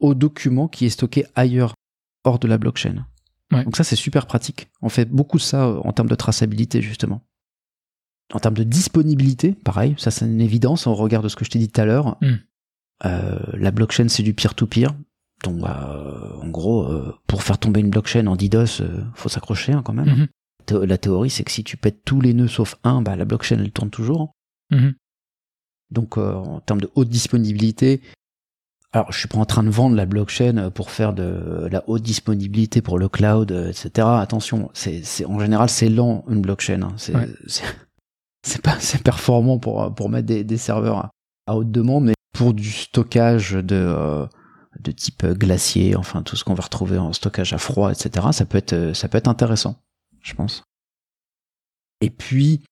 [0.00, 1.74] au document qui est stocké ailleurs,
[2.24, 3.06] hors de la blockchain.
[3.52, 3.64] Ouais.
[3.64, 4.68] Donc ça, c'est super pratique.
[4.82, 7.22] On fait beaucoup de ça euh, en termes de traçabilité, justement.
[8.32, 11.50] En termes de disponibilité, pareil, ça c'est une évidence au regard de ce que je
[11.50, 12.16] t'ai dit tout à l'heure.
[12.20, 12.34] Mm.
[13.06, 14.94] Euh, la blockchain, c'est du peer-to-peer.
[15.44, 18.82] Donc, bah, euh, en gros, euh, pour faire tomber une blockchain en DDoS,
[19.14, 20.28] faut s'accrocher hein, quand même.
[20.70, 20.84] Mhm.
[20.84, 23.58] la théorie, c'est que si tu pètes tous les nœuds sauf un, bah, la blockchain,
[23.58, 24.34] elle tourne toujours.
[24.70, 24.94] Mhm.
[25.90, 28.02] Donc, euh, en termes de haute disponibilité,
[28.92, 32.02] alors je suis pas en train de vendre la blockchain pour faire de la haute
[32.02, 34.06] disponibilité pour le cloud, etc.
[34.18, 36.82] Attention, c'est, en général c'est lent une blockchain.
[36.82, 36.94] hein.
[36.96, 37.28] C'est, Ouais.
[38.62, 41.10] pas c'est performant pour pour mettre des, des serveurs à,
[41.46, 44.26] à haute demande, mais pour du stockage de euh,
[44.80, 48.28] de type glacier, enfin tout ce qu'on va retrouver en stockage à froid, etc.
[48.32, 49.76] Ça peut être ça peut être intéressant,
[50.22, 50.62] je pense.
[52.00, 52.62] Et puis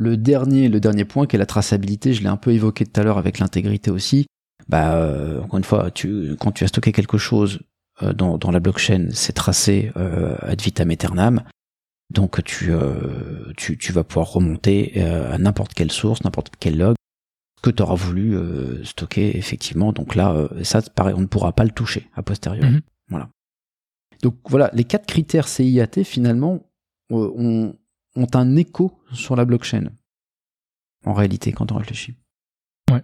[0.00, 2.98] le dernier le dernier point qui est la traçabilité, je l'ai un peu évoqué tout
[2.98, 4.26] à l'heure avec l'intégrité aussi.
[4.68, 7.60] Bah euh, encore une fois, tu quand tu as stocké quelque chose
[8.02, 11.42] euh, dans dans la blockchain, c'est tracé euh, ad vitam aeternam.
[12.10, 16.78] Donc tu, euh, tu, tu vas pouvoir remonter euh, à n'importe quelle source, n'importe quel
[16.78, 16.96] log
[17.62, 19.92] que tu auras voulu euh, stocker effectivement.
[19.92, 22.70] Donc là, euh, ça, pareil, on ne pourra pas le toucher a posteriori.
[22.70, 22.80] Mhm.
[23.10, 23.28] Voilà.
[24.22, 26.60] Donc voilà, les quatre critères CIAT finalement
[27.12, 27.72] euh,
[28.16, 29.90] ont, un écho sur la blockchain.
[31.04, 32.14] En réalité, quand on réfléchit.
[32.90, 33.02] Ouais.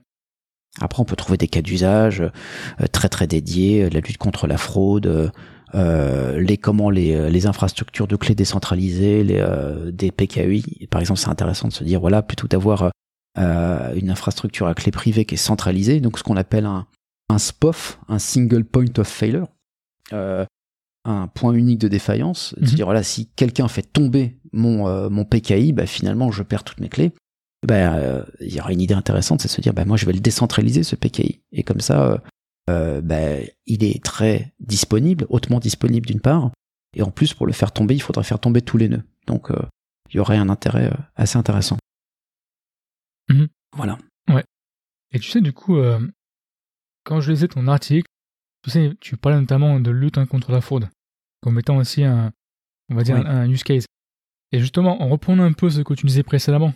[0.81, 4.47] Après, on peut trouver des cas d'usage euh, très très dédiés, euh, la lutte contre
[4.47, 5.33] la fraude,
[5.75, 10.87] euh, les comment les, les infrastructures de clés décentralisées, les, euh, des PKI.
[10.91, 12.91] Par exemple, c'est intéressant de se dire voilà, plutôt d'avoir
[13.39, 16.87] euh, une infrastructure à clé privée qui est centralisée, donc ce qu'on appelle un,
[17.29, 19.49] un SPOF, un single point of failure,
[20.15, 20.47] euh,
[21.09, 22.55] un point unique de défaillance.
[22.59, 22.77] de se Mhm.
[22.77, 26.81] dire voilà, si quelqu'un fait tomber mon euh, mon PKI, bah finalement je perds toutes
[26.81, 27.13] mes clés.
[27.67, 30.07] Bah, euh, il y aura une idée intéressante, c'est de se dire bah moi je
[30.07, 32.23] vais le décentraliser ce PKI et comme ça
[32.69, 36.51] euh, bah, il est très disponible, hautement disponible d'une part,
[36.95, 39.05] et en plus pour le faire tomber, il faudrait faire tomber tous les nœuds.
[39.27, 39.51] Donc
[40.11, 41.79] il y aurait un intérêt assez intéressant.
[43.29, 43.49] Mhm.
[43.77, 43.99] Voilà.
[45.13, 45.79] Et tu sais, du coup,
[47.05, 48.07] quand je lisais ton article,
[48.63, 50.89] tu sais, tu parlais notamment de lutte hein, contre la fraude,
[51.47, 52.33] comme étant aussi un,
[52.91, 53.23] on va dire, Oui.
[53.25, 53.87] un, un use case.
[54.51, 56.75] Et justement, en reprenant un peu ce que tu disais précédemment,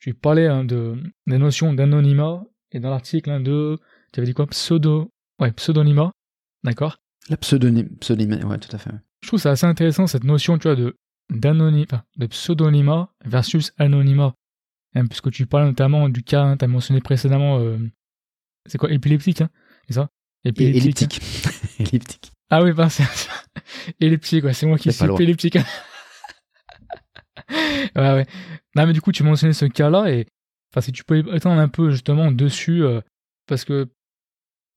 [0.00, 0.96] tu parlais hein, de
[1.28, 3.78] des notions d'anonymat, et dans l'article hein, de,
[4.12, 6.10] tu avais dit quoi, pseudo, ouais, pseudonymat,
[6.64, 6.96] d'accord?
[7.28, 8.90] La pseudonyme, pseudonyme, ouais, tout à fait.
[9.22, 10.96] Je trouve ça assez intéressant cette notion, tu vois, de
[11.30, 14.34] d'anonymat, de pseudonymat versus anonymat.
[14.96, 17.78] Hein, puisque tu parles notamment du cas, tu as mentionné précédemment, euh,
[18.66, 19.50] c'est quoi, épileptique, hein,
[19.86, 20.10] c'est ça?
[20.44, 20.82] Épileptique.
[20.84, 21.20] elliptique.
[21.78, 22.32] elliptique.
[22.50, 23.04] Ah oui, bah, c'est
[24.00, 25.16] elliptique, ouais, c'est moi qui suis loin.
[25.16, 25.58] épileptique.
[27.50, 28.26] ouais, ouais.
[28.76, 30.26] Non, mais du coup, tu mentionnais ce cas-là et,
[30.72, 33.00] enfin, si tu peux étendre un peu justement dessus, euh,
[33.46, 33.88] parce que,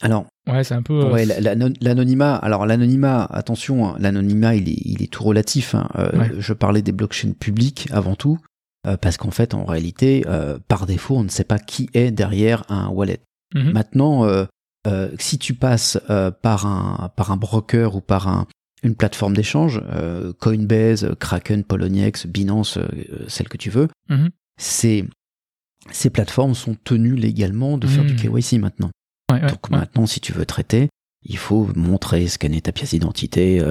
[0.02, 0.94] Alors, ouais, c'est un peu.
[1.06, 2.36] euh, ouais, la- l'anonymat.
[2.36, 5.76] Alors, l'anonymat, attention, hein, l'anonymat, il est, il est tout relatif.
[5.76, 5.90] hein.
[5.96, 6.32] Euh, Ouais.
[6.38, 8.38] Je parlais des blockchains publiques avant tout,
[8.88, 12.12] euh, parce qu'en fait, en réalité, euh, par défaut, on ne sait pas qui est
[12.12, 13.20] derrière un wallet.
[13.56, 14.26] mhm, Maintenant,
[14.86, 18.48] euh, si tu passes euh, par un par un broker ou par un
[18.84, 22.78] une plateforme d'échange, euh, Coinbase, Kraken, Poloniex, Binance,
[23.28, 24.30] celle que tu veux, mhm.
[24.60, 25.06] ces
[25.92, 28.20] ces plateformes sont tenues légalement de faire du Mhm.
[28.40, 28.92] KYC maintenant.
[29.32, 29.78] Ouais, ouais, Donc ouais.
[29.78, 30.90] maintenant, si tu veux traiter,
[31.24, 33.62] il faut montrer, scanner ta pièce d'identité,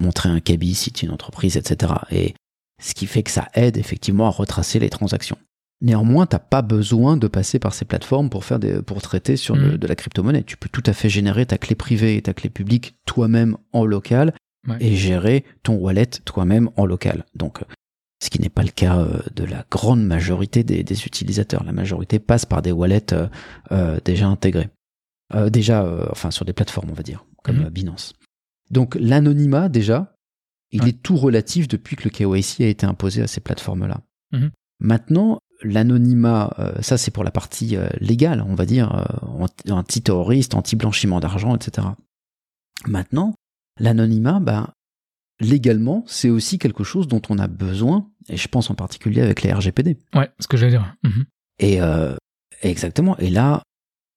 [0.00, 1.94] montrer un cabis si tu es une entreprise, etc.
[2.10, 2.34] Et
[2.82, 5.38] ce qui fait que ça aide effectivement à retracer les transactions.
[5.82, 9.56] Néanmoins, t'as pas besoin de passer par ces plateformes pour faire des, pour traiter sur
[9.56, 9.76] le- Mhm.
[9.78, 10.44] de la crypto-monnaie.
[10.44, 13.84] Tu peux tout à fait générer ta clé privée et ta clé publique toi-même en
[13.84, 14.32] local
[14.68, 14.76] Ouais.
[14.80, 17.24] et gérer ton wallet toi-même en local.
[17.34, 17.58] Donc,
[18.22, 21.64] ce qui n'est pas le cas euh, de la grande majorité des, des utilisateurs.
[21.64, 23.26] La majorité passe par des wallets euh,
[23.72, 24.68] euh, déjà intégrés.
[25.34, 28.12] Euh, déjà, euh, enfin, sur des plateformes, on va dire, comme euh, Binance.
[28.70, 30.14] Donc, l'anonymat, déjà,
[30.70, 30.90] il Ouais.
[30.90, 34.00] est tout relatif depuis que le KYC a été imposé à ces plateformes-là.
[34.30, 34.50] Mhm.
[34.78, 39.70] Maintenant, l'anonymat, euh, ça c'est pour la partie euh, légale, on va dire, euh, anti-
[39.72, 41.86] anti-terroriste, anti-blanchiment d'argent, etc.
[42.86, 43.34] Maintenant,
[43.80, 44.72] l'anonymat, bah,
[45.40, 49.42] légalement, c'est aussi quelque chose dont on a besoin, et je pense en particulier avec
[49.42, 49.98] les RGPD.
[50.14, 50.94] Ouais, ce que j'allais dire.
[51.04, 51.24] Mhm.
[51.58, 52.14] Et euh,
[52.62, 53.16] exactement.
[53.18, 53.62] Et là,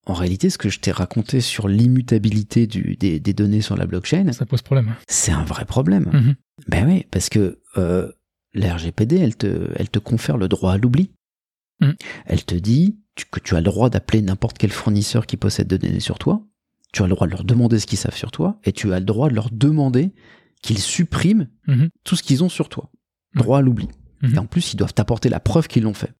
[0.07, 4.31] en réalité, ce que je t'ai raconté sur l'immutabilité des, des données sur la blockchain,
[4.33, 4.95] Ça pose problème.
[5.07, 6.09] c'est un vrai problème.
[6.13, 6.35] Mhm.
[6.67, 7.59] Ben oui, parce que
[8.57, 11.11] la RGPD, elle te, elle te confère le droit à l'oubli.
[11.81, 11.91] Mm.
[12.25, 12.97] Elle te dit
[13.31, 16.45] que tu as le droit d'appeler n'importe quel fournisseur qui possède de données sur toi.
[16.93, 18.99] Tu as le droit de leur demander ce qu'ils savent sur toi, et tu as
[18.99, 20.13] le droit de leur demander
[20.61, 21.89] qu'ils suppriment Mhm.
[22.03, 22.89] tout ce qu'ils ont sur toi.
[23.35, 23.41] Ouais.
[23.41, 23.89] Droit à l'oubli.
[24.21, 24.35] Mhm.
[24.35, 26.13] Et en plus, ils doivent t'apporter la preuve qu'ils l'ont fait.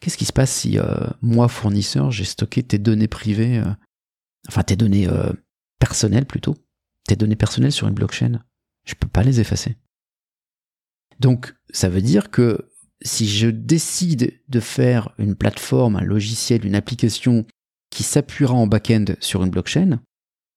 [0.00, 3.72] Qu'est-ce qui se passe si euh, moi, fournisseur, j'ai stocké tes données privées, euh,
[4.48, 5.32] enfin tes données euh,
[5.80, 6.56] personnelles plutôt,
[7.06, 8.40] tes données personnelles sur une blockchain?
[8.84, 9.76] Je peux pas les effacer.
[11.20, 12.70] Donc, ça veut dire que
[13.02, 17.46] si je décide de faire une plateforme, un logiciel, une application
[17.90, 20.00] qui s'appuiera en back-end sur une blockchain,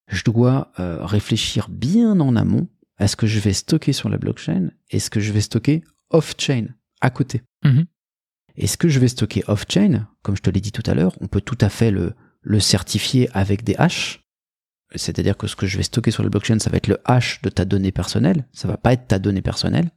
[0.07, 4.17] je dois euh, réfléchir bien en amont à ce que je vais stocker sur la
[4.17, 6.67] blockchain et ce que je vais stocker off-chain,
[6.99, 7.41] à côté.
[7.63, 7.85] Mhm.
[8.57, 11.15] Et ce que je vais stocker off-chain, comme je te l'ai dit tout à l'heure,
[11.21, 14.21] on peut tout à fait le, le certifier avec des hashes.
[14.95, 17.41] C'est-à-dire que ce que je vais stocker sur la blockchain, ça va être le hash
[17.41, 18.45] de ta donnée personnelle.
[18.51, 19.89] Ça va pas être ta donnée personnelle.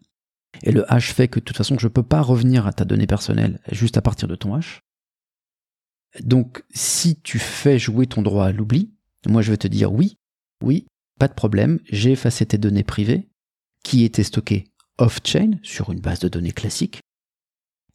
[0.63, 3.07] Et le hash fait que de toute façon, je peux pas revenir à ta donnée
[3.07, 4.83] personnelle juste à partir de ton hash.
[6.23, 8.95] Donc, si tu fais jouer ton droit à l'oubli,
[9.27, 10.17] moi je vais te dire oui,
[10.63, 10.87] oui,
[11.19, 13.29] pas de problème, j'ai effacé tes données privées
[13.83, 14.65] qui étaient stockées
[14.99, 17.01] off-chain sur une base de données classique.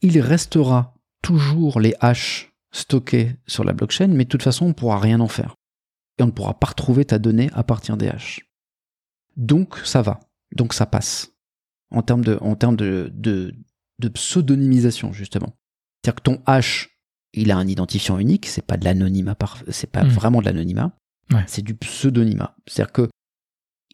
[0.01, 4.73] Il restera toujours les hashes stockés sur la blockchain, mais de toute façon, on ne
[4.73, 5.55] pourra rien en faire.
[6.17, 8.41] Et on ne pourra pas retrouver ta donnée à partir des hashes.
[9.37, 10.19] Donc, ça va.
[10.55, 11.31] Donc, ça passe.
[11.91, 13.55] En termes de, en termes de, de,
[13.99, 15.55] de pseudonymisation, justement.
[16.03, 16.89] C'est-à-dire que ton hash,
[17.33, 19.35] il a un identifiant unique, c'est pas de l'anonymat,
[19.69, 20.09] c'est pas Hmm.
[20.09, 20.95] vraiment de l'anonymat,
[21.33, 21.43] Ouais.
[21.47, 22.55] c'est du pseudonymat.
[22.67, 23.09] C'est-à-dire que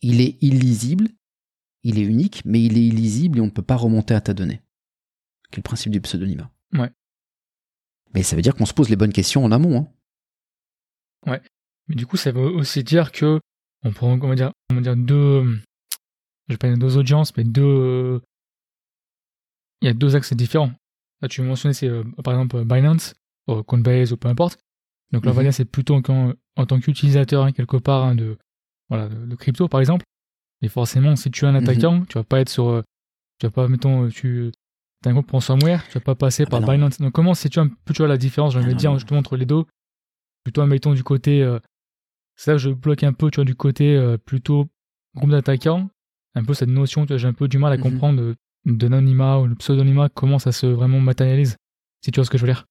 [0.02, 1.08] il est illisible,
[1.84, 4.34] il est unique, mais il est illisible et on ne peut pas remonter à ta
[4.34, 4.62] donnée.
[5.52, 6.52] C'est le principe du pseudonymat.
[6.74, 6.92] Ouais.
[8.14, 9.78] Mais ça veut dire qu'on se pose les bonnes questions en amont.
[11.28, 11.40] Hein.
[11.88, 13.40] Mais du coup, ça veut aussi dire que
[13.84, 15.60] on prend, va dire, on va dire deux,
[16.48, 18.22] je vais pas dire deux audiences, mais deux,
[19.82, 20.72] il y a deux axes différents.
[21.22, 23.14] Là, tu mentionnais, c'est euh, par exemple Binance,
[23.48, 24.60] ou Coinbase ou peu importe.
[25.12, 25.46] Donc là, on va Mhm.
[25.48, 28.38] dire, c'est plutôt en, en tant qu'utilisateur hein, quelque part hein, de,
[28.90, 30.04] voilà, de, de crypto, par exemple.
[30.62, 31.58] Et forcément, si tu es un Mhm.
[31.58, 32.82] attaquant, tu vas pas être sur, euh,
[33.40, 34.52] tu vas pas, mettons, tu
[35.04, 36.62] t'as un groupe ransomware, tu vas pas passer Ah par.
[36.62, 37.00] Binance.
[37.00, 38.92] Donc comment sais-tu un peu, tu vois, la différence, j'ai Ah envie de non, dire,
[38.92, 38.98] non.
[38.98, 39.64] justement, entre les deux?
[40.44, 41.60] Plutôt, mettons, du côté, euh,
[42.36, 44.68] c'est là que je bloque un peu, tu vois, du côté euh, plutôt
[45.16, 45.90] groupe d'attaquants,
[46.36, 47.84] un peu cette notion, j'ai un peu du mal à Mhm.
[47.84, 51.56] comprendre de, de l'anonymat ou le pseudonymat, comment ça se vraiment matérialise,
[52.04, 52.65] si tu vois ce que je veux dire.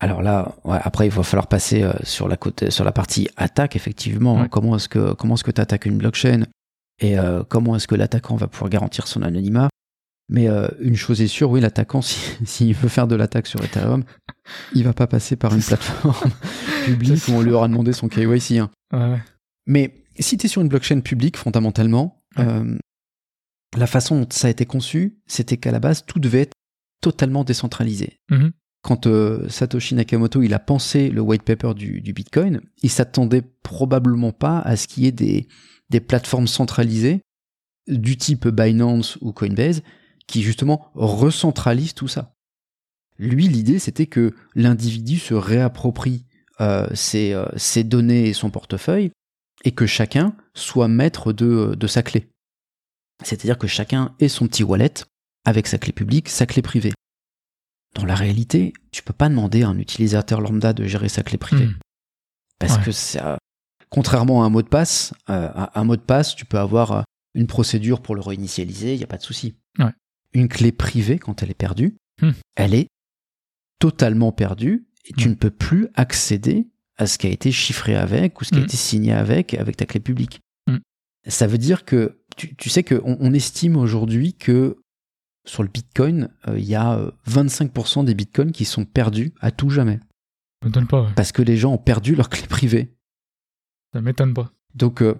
[0.00, 3.28] Alors là, ouais, après, il va falloir passer euh, sur la côté, sur la partie
[3.36, 4.36] attaque, effectivement.
[4.36, 4.42] Ouais.
[4.42, 4.48] hein.
[4.48, 6.44] Comment est-ce que comment est-ce que tu attaques une blockchain
[7.00, 9.68] et euh, comment est-ce que l'attaquant va pouvoir garantir son anonymat
[10.28, 13.62] Mais euh, une chose est sûre, oui, l'attaquant, si- s'il veut faire de l'attaque sur
[13.64, 14.04] Ethereum,
[14.72, 16.30] il va pas passer par une plateforme
[16.84, 18.58] publique où on lui aura demandé son KYC.
[18.58, 18.70] hein.
[18.92, 19.22] Ouais, ouais.
[19.66, 22.44] Mais si tu es sur une blockchain publique, fondamentalement, Ouais.
[22.46, 22.78] euh,
[23.76, 26.54] la façon dont ça a été conçu, c'était qu'à la base, tout devait être
[27.00, 28.20] totalement décentralisé.
[28.30, 28.52] Mhm.
[28.82, 33.42] Quand euh, Satoshi Nakamoto il a pensé le white paper du, du Bitcoin, il s'attendait
[33.62, 35.48] probablement pas à ce qu'il y ait des,
[35.90, 37.20] des plateformes centralisées
[37.88, 39.82] du type Binance ou Coinbase
[40.26, 42.34] qui justement recentralisent tout ça.
[43.18, 46.24] Lui, l'idée, c'était que l'individu se réapproprie
[46.60, 49.10] euh, ses, euh, ses données et son portefeuille
[49.68, 52.30] et que chacun soit maître de, de sa clé.
[53.22, 54.94] C'est-à-dire que chacun ait son petit wallet
[55.44, 56.92] avec sa clé publique, sa clé privée.
[57.94, 61.36] Dans la réalité, tu peux pas demander à un utilisateur lambda de gérer sa clé
[61.36, 61.66] privée.
[61.66, 61.76] Mhm.
[62.58, 62.84] Parce Ouais.
[62.84, 63.36] que ça,
[63.90, 66.92] contrairement à un mot de passe, euh, à un mot de passe, tu peux avoir
[66.92, 67.02] euh,
[67.34, 69.54] une procédure pour le réinitialiser, il n'y a pas de souci.
[69.78, 69.92] Ouais.
[70.32, 72.32] Une clé privée, quand elle est perdue, Hmm.
[72.56, 72.88] elle est
[73.78, 75.32] totalement perdue et tu Hmm.
[75.32, 78.60] ne peux plus accéder à ce qui a été chiffré avec ou ce qui a
[78.60, 78.64] Hmm.
[78.64, 80.40] été signé avec, avec ta clé publique.
[80.66, 80.78] Hmm.
[81.26, 84.76] Ça veut dire que, tu, tu sais qu'on on estime aujourd'hui que
[85.46, 89.50] sur le Bitcoin, euh, il y a euh, 25% des Bitcoins qui sont perdus à
[89.50, 89.98] tout jamais.
[90.62, 91.12] Ça m'étonne pas, ouais.
[91.16, 92.94] Parce que les gens ont perdu leur clé privée.
[93.94, 94.52] Ça m'étonne pas.
[94.74, 95.14] Donc, euh,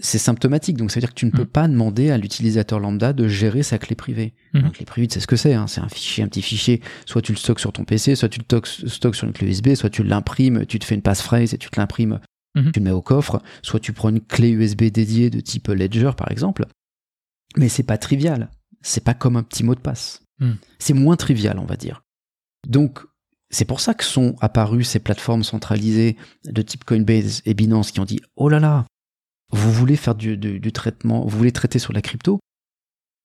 [0.00, 0.76] c'est symptomatique.
[0.76, 1.46] Donc, ça veut dire que tu ne peux Mm.
[1.46, 4.34] pas demander à l'utilisateur lambda de gérer sa clé privée.
[4.52, 5.54] La clé privée, tu sais ce que c'est.
[5.54, 5.66] hein.
[5.66, 6.80] C'est un fichier, un petit fichier.
[7.06, 9.48] Soit tu le stockes sur ton PC, soit tu le toc- stockes sur une clé
[9.48, 12.20] USB, soit tu l'imprimes, tu te fais une passphrase et tu te l'imprimes,
[12.54, 12.72] Mhm.
[12.72, 13.42] tu le mets au coffre.
[13.62, 16.66] Soit tu prends une clé USB dédiée de type Ledger, par exemple.
[17.56, 18.50] Mais c'est pas trivial.
[18.82, 20.22] C'est pas comme un petit mot de passe.
[20.40, 20.52] Mm.
[20.78, 22.02] C'est moins trivial, on va dire.
[22.68, 23.00] Donc,
[23.50, 28.00] c'est pour ça que sont apparues ces plateformes centralisées de type Coinbase et Binance qui
[28.00, 28.86] ont dit Oh là là,
[29.50, 32.40] vous voulez faire du, du- du traitement, vous voulez traiter sur la crypto?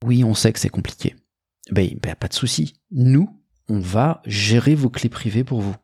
[0.06, 1.16] Oui, on sait que c'est compliqué.
[1.72, 2.74] Ben, ben, pas de souci.
[2.92, 3.30] Nous,
[3.70, 5.76] on va gérer vos clés privées pour vous.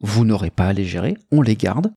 [0.00, 1.92] Vous n'aurez pas à les gérer, on les garde.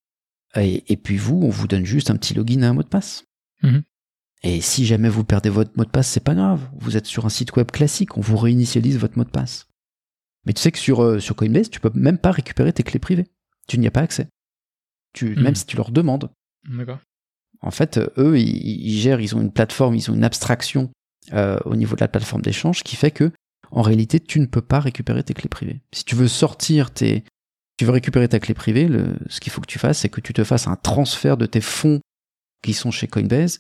[0.56, 2.88] Et, et puis vous, on vous donne juste un petit login et un mot de
[2.88, 3.26] passe.
[3.62, 3.84] Mhm.
[4.44, 6.70] Et si jamais vous perdez votre mot de passe, c'est pas grave.
[6.80, 9.68] Vous êtes sur un site web classique, on vous réinitialise votre mot de passe.
[10.46, 13.00] Mais tu sais que sur, euh, sur Coinbase, tu peux même pas récupérer tes clés
[13.00, 13.28] privées.
[13.68, 14.30] Tu n'y as pas accès.
[15.13, 15.44] Tu, Mhm.
[15.44, 16.32] Même si tu leur demandes.
[16.70, 17.00] D'accord.
[17.62, 20.91] En fait, euh, eux, ils, ils gèrent, ils ont une plateforme, ils ont une abstraction
[21.34, 23.32] euh, au niveau de la plateforme d'échange qui fait que,
[23.72, 25.82] en réalité, tu ne peux pas récupérer tes clés privées.
[25.93, 27.24] Si tu veux sortir tes,
[27.78, 30.22] tu veux récupérer ta clé privée, le, ce qu'il faut que tu fasses, c'est que
[30.22, 32.00] tu te fasses un transfert de tes fonds
[32.63, 33.60] qui sont chez Coinbase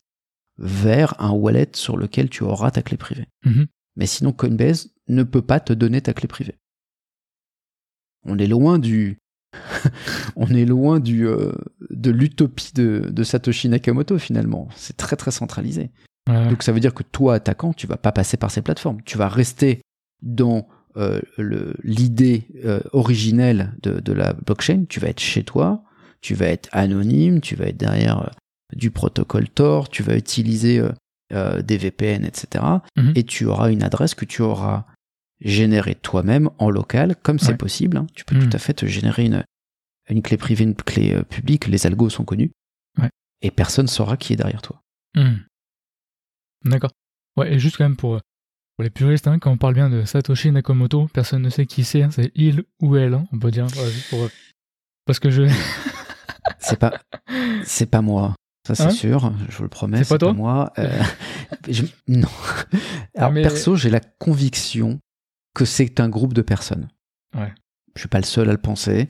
[0.57, 3.27] vers un wallet sur lequel tu auras ta clé privée.
[3.45, 3.67] Mhm.
[3.95, 6.55] Mais sinon, Coinbase ne peut pas te donner ta clé privée.
[8.25, 9.19] On est loin du,
[10.35, 11.51] on est loin du, euh,
[11.89, 14.67] de l'utopie de, de Satoshi Nakamoto finalement.
[14.75, 15.91] C'est très très centralisé.
[16.27, 19.01] Donc ça veut dire que toi, attaquant, tu vas pas passer par ces plateformes.
[19.01, 19.81] Tu vas rester
[20.21, 21.19] dans euh,
[21.83, 24.83] l'idée euh, originelle de, de, la blockchain.
[24.87, 25.83] Tu vas être chez toi,
[26.21, 28.29] tu vas être anonyme, tu vas être derrière
[28.75, 30.79] du protocole Tor, tu vas utiliser
[31.31, 32.63] des VPN, etc.
[32.95, 33.13] Mhm.
[33.15, 34.85] Et tu auras une adresse que tu auras
[35.41, 37.57] générée toi-même en local, comme c'est Ouais.
[37.57, 37.97] possible.
[37.97, 38.07] hein.
[38.13, 39.43] Tu peux tout à fait te générer une,
[40.09, 41.67] une clé privée, une clé euh, publique.
[41.67, 42.51] Les algos sont connus.
[42.97, 43.09] Ouais.
[43.41, 44.81] Et personne saura qui est derrière toi.
[45.15, 45.37] Hmm.
[46.65, 46.91] D'accord.
[47.37, 48.19] Ouais, et juste quand même pour, euh,
[48.75, 51.83] pour les puristes, hein, quand on parle bien de Satoshi Nakamoto, personne ne sait qui
[51.85, 53.67] c'est, hein, c'est il ou elle, on peut dire.
[54.09, 54.29] pour, euh,
[55.05, 55.43] parce que je.
[56.59, 56.99] C'est pas,
[57.63, 58.33] c'est pas moi.
[58.67, 60.03] Ça c'est Hein sûr, je vous le promets.
[60.03, 60.73] C'est pas toi moi.
[60.79, 61.01] Euh,
[61.69, 62.27] je- non.
[63.15, 64.99] Alors mais- perso, j'ai la conviction
[65.55, 66.87] que c'est un groupe de personnes.
[67.35, 67.53] Ouais.
[67.95, 69.07] Je suis pas le seul à le penser.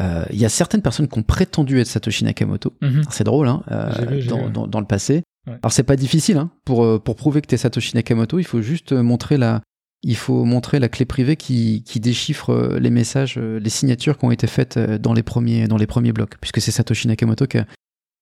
[0.00, 2.72] Euh, Il y a certaines personnes qui ont prétendu être Satoshi Nakamoto.
[2.80, 3.02] Mhm.
[3.10, 5.22] C'est drôle, hein, euh, vu, dans, le passé.
[5.46, 5.54] Ouais.
[5.62, 8.62] Alors c'est pas difficile, hein, pour euh, pour prouver que t'es Satoshi Nakamoto, il faut
[8.62, 9.60] juste montrer la,
[10.02, 14.30] il faut montrer la clé privée qui, qui déchiffre les messages, les signatures qui ont
[14.30, 17.64] été faites dans les premiers dans les premiers blocs, puisque c'est Satoshi Nakamoto qui a,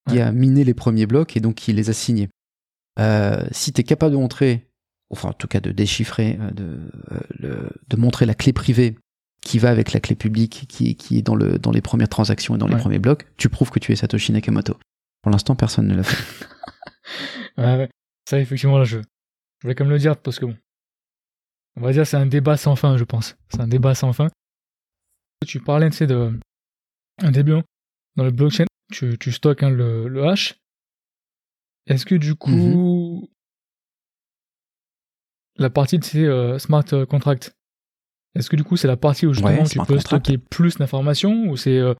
[0.08, 0.22] qui Ouais.
[0.22, 2.30] a miné les premiers blocs et donc qui les a signés.
[2.98, 4.69] Euh, si t'es capable de montrer,
[5.10, 6.78] enfin en tout cas de déchiffrer, euh, de
[7.44, 8.96] euh, de montrer la clé privée
[9.42, 12.54] qui va avec la clé publique qui, qui est dans le dans les premières transactions
[12.54, 12.80] et dans les Ouais.
[12.80, 14.76] premiers blocs, tu prouves que tu es Satoshi Nakamoto.
[15.22, 16.46] Pour l'instant, personne ne l'a fait.
[17.58, 17.88] Ouais, ouais.
[18.28, 20.56] Ça, effectivement, là, je, je voulais quand même le dire parce que bon.
[21.76, 23.36] On va dire c'est un débat sans fin, je pense.
[23.48, 24.28] C'est un débat sans fin.
[25.46, 26.38] Tu parlais, tu sais, de.
[27.22, 27.62] Un début, hein,
[28.16, 30.54] dans le blockchain, tu, tu stockes hein, le, le hash.
[31.86, 33.28] Est-ce que du coup.
[35.60, 37.52] La partie de ces euh, smart contracts,
[38.34, 40.06] est-ce que du coup c'est la partie où justement Ouais, tu peux contract.
[40.26, 41.78] stocker plus d'informations ou c'est.
[41.78, 41.94] euh,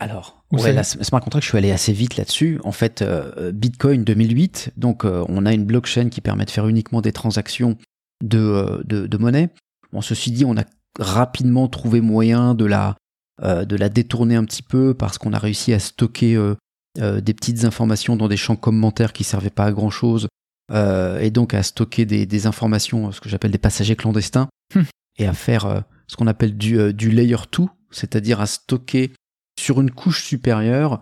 [0.00, 2.60] Alors, Ou ouais, la smart contract, je suis allé assez vite là-dessus.
[2.64, 6.66] En fait, euh, Bitcoin 2008, donc euh, on a une blockchain qui permet de faire
[6.68, 7.76] uniquement des transactions
[8.24, 9.50] de, euh, de, de monnaie.
[9.92, 10.64] Bon, ceci dit, on a
[10.98, 12.96] rapidement trouvé moyen de la,
[13.42, 16.54] euh, de la détourner un petit peu parce qu'on a réussi à stocker euh,
[17.00, 20.26] euh, des petites informations dans des champs commentaires qui servaient pas à grand chose
[20.72, 24.82] euh, et donc à stocker des, des informations, ce que j'appelle des passagers clandestins Hmm.
[25.18, 29.12] et à faire euh, ce qu'on appelle du, euh, du layer 2, c'est-à-dire à stocker
[29.58, 31.00] sur une couche supérieure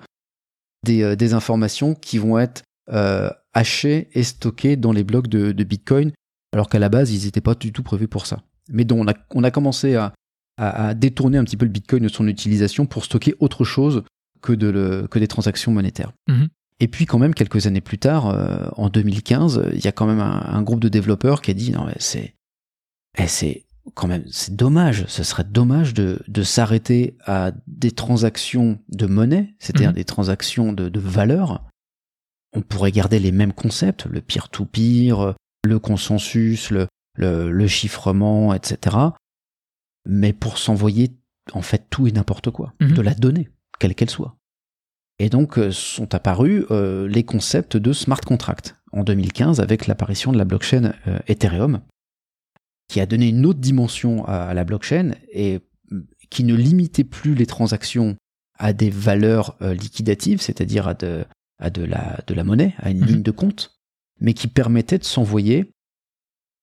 [0.84, 2.62] des, des informations qui vont être
[3.54, 6.12] hachées et stockées dans les blocs de, de Bitcoin,
[6.52, 8.42] alors qu'à la base, ils n'étaient pas du tout prévus pour ça.
[8.70, 10.12] Mais dont on a, on a commencé à,
[10.58, 14.04] à, à détourner un petit peu le Bitcoin de son utilisation pour stocker autre chose
[14.42, 16.12] que, de le, que des transactions monétaires.
[16.28, 16.48] Mhm.
[16.80, 20.06] Et puis quand même, quelques années plus tard, euh, en 2015, il y a quand
[20.06, 22.34] même un, un groupe de développeurs qui a dit, non mais c'est...
[23.18, 28.78] eh, c'est quand même, c'est dommage, ce serait dommage de, de s'arrêter à des transactions
[28.88, 29.94] de monnaie, c'est-à-dire Mhm.
[29.94, 31.64] des transactions de, de valeur.
[32.52, 35.34] On pourrait garder les mêmes concepts, le peer-to-peer,
[35.64, 38.96] le consensus, le, le, le chiffrement, etc.
[40.04, 41.16] Mais pour s'envoyer,
[41.52, 42.92] en fait, tout et n'importe quoi, Mhm.
[42.92, 44.35] de la donnée, quelle qu'elle soit.
[45.18, 50.32] Et donc euh, sont apparus euh, les concepts de smart contract en 2015 avec l'apparition
[50.32, 51.80] de la blockchain euh, Ethereum,
[52.88, 56.00] qui a donné une autre dimension à, à la blockchain et mm,
[56.30, 58.16] qui ne limitait plus les transactions
[58.58, 61.24] à des valeurs euh, liquidatives, c'est-à-dire à, de,
[61.58, 63.06] à de, la, de la monnaie, à une Mhm.
[63.06, 63.78] ligne de compte,
[64.20, 65.70] mais qui permettait de s'envoyer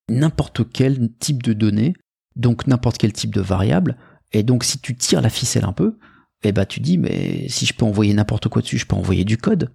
[0.09, 1.93] n'importe quel type de données,
[2.35, 3.97] donc n'importe quel type de variable.
[4.31, 5.97] Et donc si tu tires la ficelle un peu,
[6.43, 9.25] eh ben tu dis mais si je peux envoyer n'importe quoi dessus, je peux envoyer
[9.25, 9.71] du code.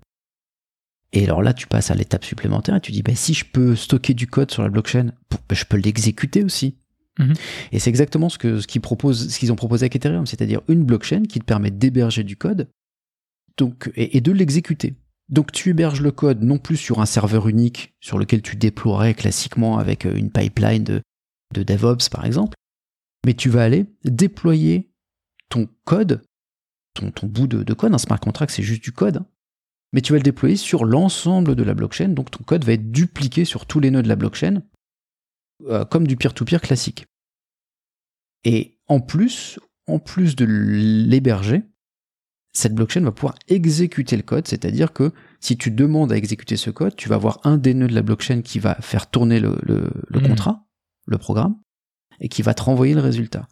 [1.13, 3.75] Et alors là, tu passes à l'étape supplémentaire et tu dis ben si je peux
[3.77, 6.77] stocker du code sur la blockchain, ben, je peux l'exécuter aussi.
[7.19, 7.35] Mhm.
[7.73, 10.61] Et c'est exactement ce que ce qu'ils proposent, ce qu'ils ont proposé avec Ethereum, c'est-à-dire
[10.69, 12.69] une blockchain qui te permet d'héberger du code,
[13.57, 14.95] donc et, et de l'exécuter.
[15.29, 19.15] Donc tu héberges le code non plus sur un serveur unique sur lequel tu déploierais
[19.15, 21.03] classiquement avec euh, une pipeline de,
[21.55, 22.57] de DevOps par exemple,
[23.27, 24.91] mais tu vas aller déployer
[25.51, 26.23] ton code,
[26.99, 29.27] ton, ton bout de, de code, un smart contract c'est juste du code, hein,
[29.93, 32.91] mais tu vas le déployer sur l'ensemble de la blockchain, donc ton code va être
[32.91, 34.63] dupliqué sur tous les nœuds de la blockchain,
[35.67, 37.07] euh, comme du peer-to-peer classique.
[38.45, 41.63] Et en plus, en plus de l'héberger,
[42.53, 46.71] cette blockchain va pouvoir exécuter le code, c'est-à-dire que si tu demandes à exécuter ce
[46.71, 49.59] code, tu vas avoir un des nœuds de la blockchain qui va faire tourner le,
[49.63, 50.29] le- le Mhm.
[50.29, 50.67] contrat,
[51.07, 51.57] le programme,
[52.21, 53.47] et qui va te renvoyer le résultat.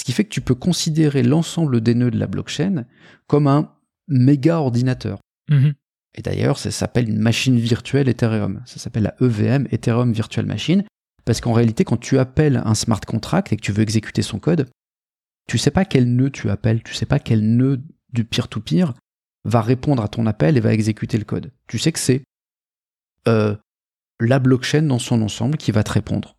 [0.00, 2.86] Ce qui fait que tu peux considérer l'ensemble des nœuds de la blockchain
[3.26, 3.70] comme un
[4.08, 5.18] méga ordinateur.
[5.50, 5.74] Mhm.
[6.14, 8.62] Et d'ailleurs, ça s'appelle une machine virtuelle Ethereum.
[8.64, 10.84] Ça s'appelle la EVM, Ethereum Virtual Machine,
[11.26, 14.38] parce qu'en réalité, quand tu appelles un smart contract et que tu veux exécuter son
[14.38, 14.70] code,
[15.46, 18.94] tu sais pas quel nœud tu appelles, tu sais pas quel nœud du peer-to-peer
[19.44, 21.52] va répondre à ton appel et va exécuter le code.
[21.66, 22.22] Tu sais que c'est
[23.28, 23.54] euh,
[24.18, 26.38] la blockchain dans son ensemble qui va te répondre.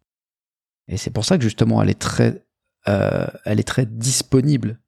[0.87, 2.43] Et c'est pour ça que justement elle est très,
[2.87, 4.79] euh, elle est très disponible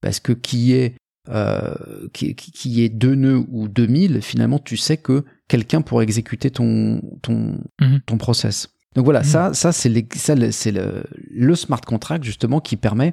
[0.00, 0.94] parce que qui est
[1.28, 1.74] euh,
[2.12, 7.00] qui, qui est deux nœuds ou 2000, finalement tu sais que quelqu'un pourra exécuter ton
[7.22, 8.00] ton Mhm.
[8.06, 8.68] ton process.
[8.94, 9.24] Donc voilà, Mhm.
[9.24, 13.12] ça ça c'est le- c'est le, le smart contract justement qui permet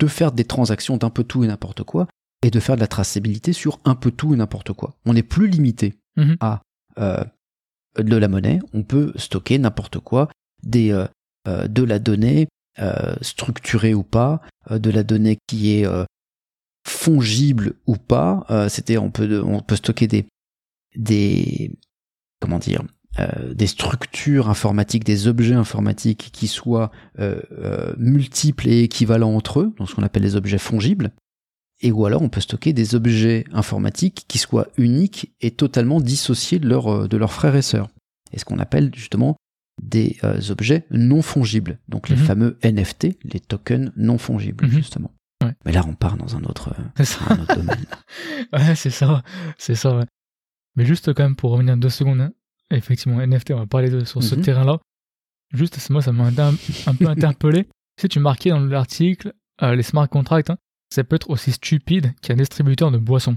[0.00, 2.08] de faire des transactions d'un peu tout et n'importe quoi
[2.42, 4.94] et de faire de la traçabilité sur un peu tout et n'importe quoi.
[5.06, 6.36] On n'est plus limité Mhm.
[6.40, 6.60] à
[6.98, 7.24] euh,
[7.98, 10.28] de la monnaie, on peut stocker n'importe quoi,
[10.64, 12.48] des, euh, de la donnée
[13.20, 16.04] structurée ou pas, euh, de la donnée qui est euh,
[16.86, 18.44] fongible ou pas.
[18.50, 20.26] Euh, C'était on peut on peut stocker des
[20.96, 21.70] des
[22.40, 22.82] comment dire
[23.20, 29.60] euh, des structures informatiques, des objets informatiques qui soient euh, euh, multiples et équivalents entre
[29.60, 31.12] eux, donc ce qu'on appelle les objets fongibles.
[31.80, 36.58] Et ou alors on peut stocker des objets informatiques qui soient uniques et totalement dissociés
[36.58, 37.88] de, leur, euh, de leurs frères et sœurs.
[38.32, 39.36] Et ce qu'on appelle justement
[39.82, 41.78] des euh, objets non fongibles.
[41.88, 42.22] Donc les Mhm.
[42.24, 44.70] fameux NFT, les tokens non fongibles, Mhm.
[44.72, 45.10] justement.
[45.42, 45.52] Ouais.
[45.66, 47.84] Mais là, on part dans un autre, euh, un autre domaine.
[48.52, 49.22] Ouais, c'est ça.
[49.58, 50.04] C'est ça, ouais.
[50.76, 52.32] Mais juste quand même pour revenir deux secondes, hein,
[52.70, 54.42] effectivement, NFT, on va parler de, sur ce Mhm.
[54.42, 54.78] terrain-là.
[55.52, 56.54] Juste, moi, ça m'a un,
[56.86, 57.66] un peu interpellé.
[58.00, 60.58] Si tu marquais dans l'article, euh, les smart contracts, hein,
[60.92, 63.36] ça peut être aussi stupide qu'un distributeur de boissons.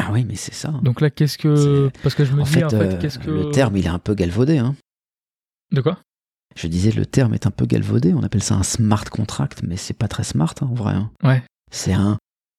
[0.00, 0.68] Ah oui, mais c'est ça.
[0.82, 1.90] Donc là, qu'est-ce que.
[2.02, 3.30] Parce que je me en dis, fait, en fait, qu'est-ce que.
[3.30, 4.58] le terme, il est un peu galvaudé.
[4.58, 4.76] Hein.
[5.72, 5.98] De quoi?
[6.54, 8.14] Je disais, le terme est un peu galvaudé.
[8.14, 10.94] On appelle ça un smart contract, mais c'est pas très smart hein, en vrai.
[10.94, 11.10] hein.
[11.22, 11.42] Ouais.
[11.70, 12.16] C'est un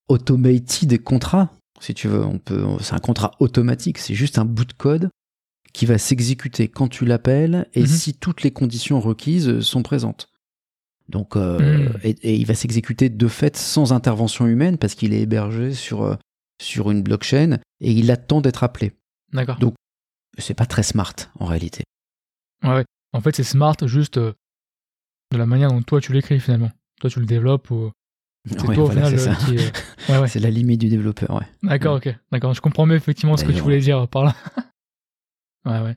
[0.07, 2.23] automated contrat, si tu veux.
[2.23, 3.97] On peut, c'est un contrat automatique.
[3.97, 5.09] C'est juste un bout de code
[5.73, 7.87] qui va s'exécuter quand tu l'appelles et Mhm.
[7.87, 10.29] si toutes les conditions requises sont présentes.
[11.09, 11.99] Donc, euh, Mhm.
[12.03, 16.03] et, et il va s'exécuter de fait sans intervention humaine parce qu'il est hébergé sur
[16.03, 16.15] euh,
[16.59, 18.93] sur une blockchain et il attend d'être appelé.
[19.33, 19.59] D'accord.
[19.59, 19.75] Donc,
[20.39, 21.83] C'est pas très smart en réalité.
[22.63, 22.85] Ouais, ouais.
[23.13, 24.33] En fait, c'est smart juste euh,
[25.31, 26.71] de la manière dont toi tu l'écris finalement.
[27.01, 27.91] Toi tu le développes ou.
[28.49, 29.69] C'est Ouais, toi au final c'est euh,
[30.09, 30.27] Ouais, ouais.
[30.27, 31.45] C'est la limite du développeur, ouais.
[31.63, 32.15] D'accord, ok.
[32.31, 34.35] D'accord, je comprends mieux effectivement ce que tu voulais dire par là.
[35.65, 35.95] ouais, ouais.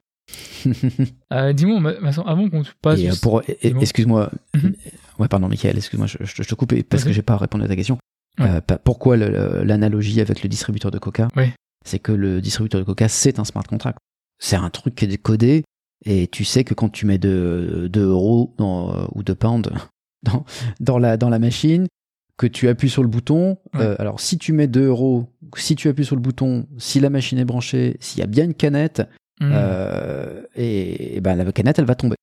[1.33, 1.93] Euh, Dis-moi,
[2.27, 2.99] avant qu'on passe.
[3.01, 4.75] Euh, juste- pour, excuse-moi, Mhm.
[5.19, 7.77] ouais, pardon, Michael, excuse-moi, je, je te- coupe parce que j'ai pas répondu à ta
[7.77, 7.99] question.
[8.41, 11.29] Euh, pourquoi l'analogie avec le distributeur de Coca?
[11.85, 13.99] C'est que le distributeur de Coca, c'est un smart contract.
[14.39, 15.65] C'est un truc qui est codé
[16.05, 19.71] et tu sais que quand tu mets 2 euros dans, euh, ou 2 pounds
[20.23, 20.45] dans,
[20.81, 21.87] dans, la, dans la machine,
[22.37, 23.81] que tu appuies sur le bouton, Ouais.
[23.83, 27.11] euh, alors si tu mets 2 euros, si tu appuies sur le bouton, si la
[27.11, 29.03] machine est branchée, s'il y a bien une canette,
[29.43, 29.53] Hmm.
[29.55, 32.15] euh, et, et ben la canette elle va tomber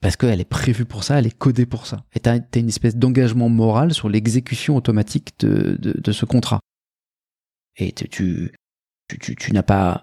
[0.00, 2.02] parce qu'elle est prévue pour ça, elle est codée pour ça.
[2.14, 6.58] Et t'as as une espèce d'engagement moral sur l'exécution automatique de, de, de ce contrat.
[7.76, 8.52] Et tu tu
[9.08, 10.02] tu, tu, tu n'as pas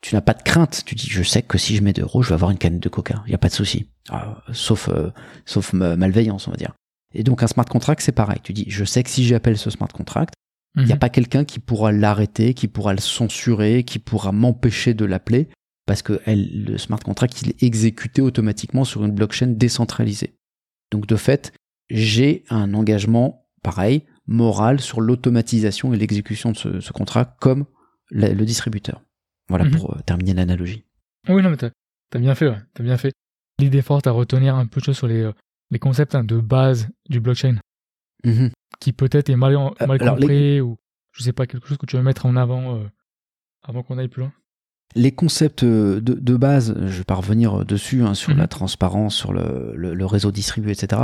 [0.00, 0.82] tu n'as pas de crainte.
[0.86, 2.82] Tu dis je sais que si je mets 2 euros, je vais avoir une canette
[2.82, 3.22] de coca.
[3.26, 5.10] Il y a pas de souci, Ah, sauf euh,
[5.44, 6.72] sauf ma- malveillance on va dire.
[7.14, 8.38] Et donc un smart contract c'est pareil.
[8.42, 10.34] Tu dis je sais que si j'appelle ce smart contract
[10.76, 10.98] il n'y a Mhm.
[11.00, 15.48] pas quelqu'un qui pourra l'arrêter, qui pourra le censurer, qui pourra m'empêcher de l'appeler,
[15.86, 20.36] parce que elle, le smart contract, il est exécuté automatiquement sur une blockchain décentralisée.
[20.92, 21.52] Donc de fait,
[21.90, 27.64] j'ai un engagement, pareil, moral sur l'automatisation et l'exécution de ce, ce contrat comme
[28.10, 29.02] la- le distributeur.
[29.48, 29.70] Voilà Mhm.
[29.76, 30.84] pour euh, terminer l'analogie.
[31.28, 31.70] Oui, non, mais t'as
[32.14, 32.58] as bien fait, ouais.
[32.74, 33.12] T'as bien fait.
[33.58, 35.32] L'idée forte à retenir un peu de choses sur les, euh,
[35.70, 37.56] les concepts hein, de base du blockchain,
[38.24, 38.50] Mhm.
[38.80, 40.76] qui peut-être est mal, Euh, les- compris ou
[41.12, 42.84] je sais pas, quelque chose que tu veux mettre en avant euh,
[43.66, 44.32] avant qu'on aille plus loin.
[44.94, 48.38] Les concepts de, de base, je vais pas revenir dessus, hein, sur Mhm.
[48.38, 51.02] la transparence, sur le, le- le réseau distribué, etc.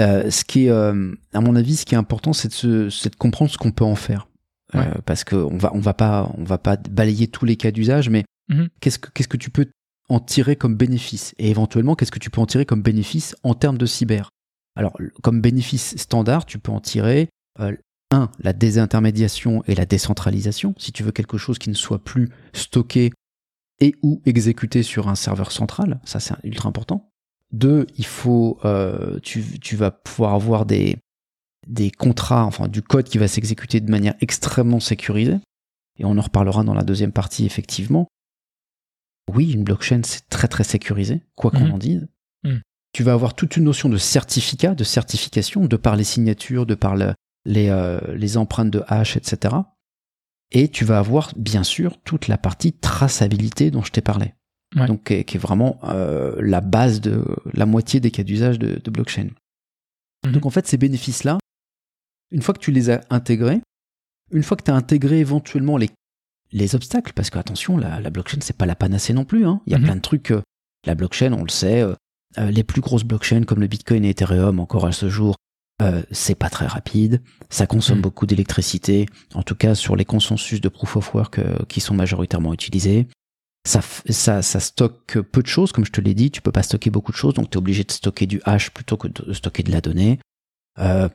[0.00, 3.50] Euh, ce qui est, à mon avis, ce qui est important, c'est de, de comprendre
[3.50, 4.26] ce qu'on peut en faire.
[4.74, 8.08] Euh, parce qu'on va, on va pas, on va pas balayer tous les cas d'usage,
[8.10, 8.68] mais Mhm.
[8.80, 9.66] qu'est-ce que, qu'est-ce que tu peux
[10.08, 11.34] en tirer comme bénéfice?
[11.38, 14.28] Et éventuellement, qu'est-ce que tu peux en tirer comme bénéfice en termes de cyber?
[14.76, 17.28] Alors, comme bénéfice standard, tu peux en tirer
[17.60, 17.74] euh,
[18.10, 20.74] un, la désintermédiation et la décentralisation.
[20.76, 23.12] Si tu veux quelque chose qui ne soit plus stocké
[23.80, 27.10] et ou exécuté sur un serveur central, ça c'est ultra important.
[27.52, 30.96] Deux, il faut, euh, tu, tu vas pouvoir avoir des,
[31.66, 35.38] des contrats, enfin du code qui va s'exécuter de manière extrêmement sécurisée.
[35.98, 38.08] Et on en reparlera dans la deuxième partie, effectivement.
[39.32, 41.72] Oui, une blockchain, c'est très très sécurisé, quoi qu'on Mhm.
[41.72, 42.08] en dise.
[42.44, 42.60] Mhm.
[42.92, 46.74] Tu vas avoir toute une notion de certificat, de certification, de par les signatures, de
[46.74, 49.54] par le- les, euh, les empreintes de hash, etc.
[50.52, 54.34] Et tu vas avoir, bien sûr, toute la partie traçabilité dont je t'ai parlé.
[54.76, 54.86] Ouais.
[54.86, 58.58] Donc, qui est, qui est vraiment euh, la base de la moitié des cas d'usage
[58.58, 59.28] de, de blockchain.
[60.24, 60.32] Mhm.
[60.32, 61.38] Donc, en fait, ces bénéfices-là,
[62.34, 63.60] une fois que tu les as intégrés,
[64.32, 65.90] une fois que tu as intégré éventuellement les,
[66.52, 69.46] les obstacles, parce que attention, la, la blockchain, c'est pas la panacée non plus.
[69.46, 69.60] hein.
[69.66, 69.84] Il y a Mhm.
[69.84, 70.30] plein de trucs.
[70.32, 70.42] euh,
[70.86, 71.82] La blockchain, on le sait,
[72.36, 75.36] les plus grosses blockchains comme le Bitcoin et Ethereum encore à ce jour,
[76.10, 78.02] c'est pas très rapide, ça consomme mm.
[78.02, 82.52] beaucoup d'électricité, en tout cas sur les consensus de proof of work qui sont majoritairement
[82.52, 83.08] utilisés
[83.66, 83.80] ça,
[84.10, 86.90] ça, ça stocke peu de choses, comme je te l'ai dit, tu peux pas stocker
[86.90, 89.62] beaucoup de choses, donc tu es obligé de stocker du hash plutôt que de stocker
[89.62, 90.18] de la donnée.
[90.80, 91.08] Euh,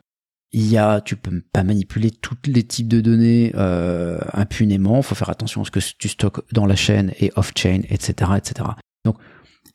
[0.52, 5.02] il y a, tu peux pas manipuler tous les types de données euh, impunément.
[5.02, 8.70] Faut faire attention à ce que tu stockes dans la chaîne et off-chain, etc., etc.
[9.06, 9.18] Donc,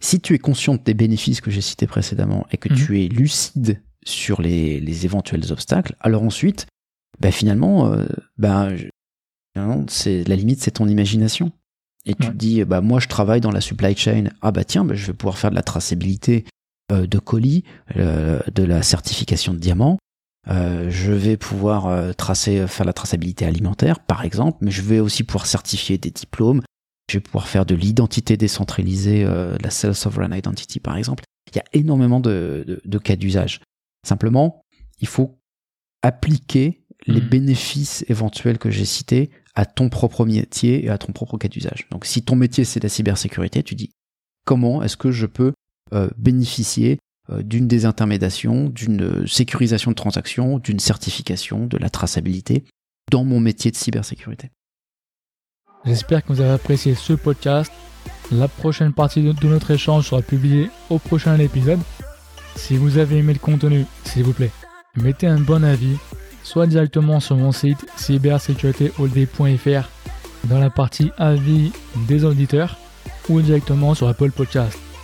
[0.00, 2.76] si tu es conscient des bénéfices que j'ai cités précédemment et que mhm.
[2.76, 6.66] tu es lucide sur les, les, éventuels obstacles, alors ensuite,
[7.20, 8.06] ben finalement, euh,
[8.36, 8.76] ben,
[9.86, 11.52] c'est la limite, c'est ton imagination
[12.06, 14.84] et tu te dis bah moi je travaille dans la supply chain ah bah tiens
[14.84, 16.44] bah, je vais pouvoir faire de la traçabilité
[16.92, 17.64] euh, de colis
[17.96, 19.98] euh, de la certification de diamants
[20.48, 25.24] euh, je vais pouvoir tracer faire la traçabilité alimentaire par exemple mais je vais aussi
[25.24, 26.62] pouvoir certifier des diplômes
[27.10, 31.60] je vais pouvoir faire de l'identité décentralisée la self sovereign identity par exemple il y
[31.60, 33.60] a énormément de, de, cas d'usage
[34.06, 34.62] simplement
[35.00, 35.38] il faut
[36.02, 37.28] appliquer les hmm.
[37.28, 41.86] bénéfices éventuels que j'ai cités à ton propre métier et à ton propre cas d'usage.
[41.90, 43.90] Donc si ton métier c'est la cybersécurité, tu dis
[44.44, 45.52] comment est-ce que je peux
[45.92, 46.96] euh, bénéficier euh,
[47.30, 52.64] d'une désintermédiation, d'une sécurisation de transactions, d'une certification, de la traçabilité
[53.10, 54.50] dans mon métier de cybersécurité.
[55.84, 57.70] J'espère que vous avez apprécié ce podcast.
[58.32, 61.80] La prochaine partie de notre échange sera publiée au prochain épisode.
[62.56, 64.50] Si vous avez aimé le contenu, s'il vous plaît,
[64.96, 65.96] mettez un bon avis,
[66.42, 69.88] soit directement sur mon site cybersécuritéholday.fr
[70.44, 71.72] dans la partie avis
[72.08, 72.78] des auditeurs
[73.28, 74.78] ou directement sur Apple Podcast.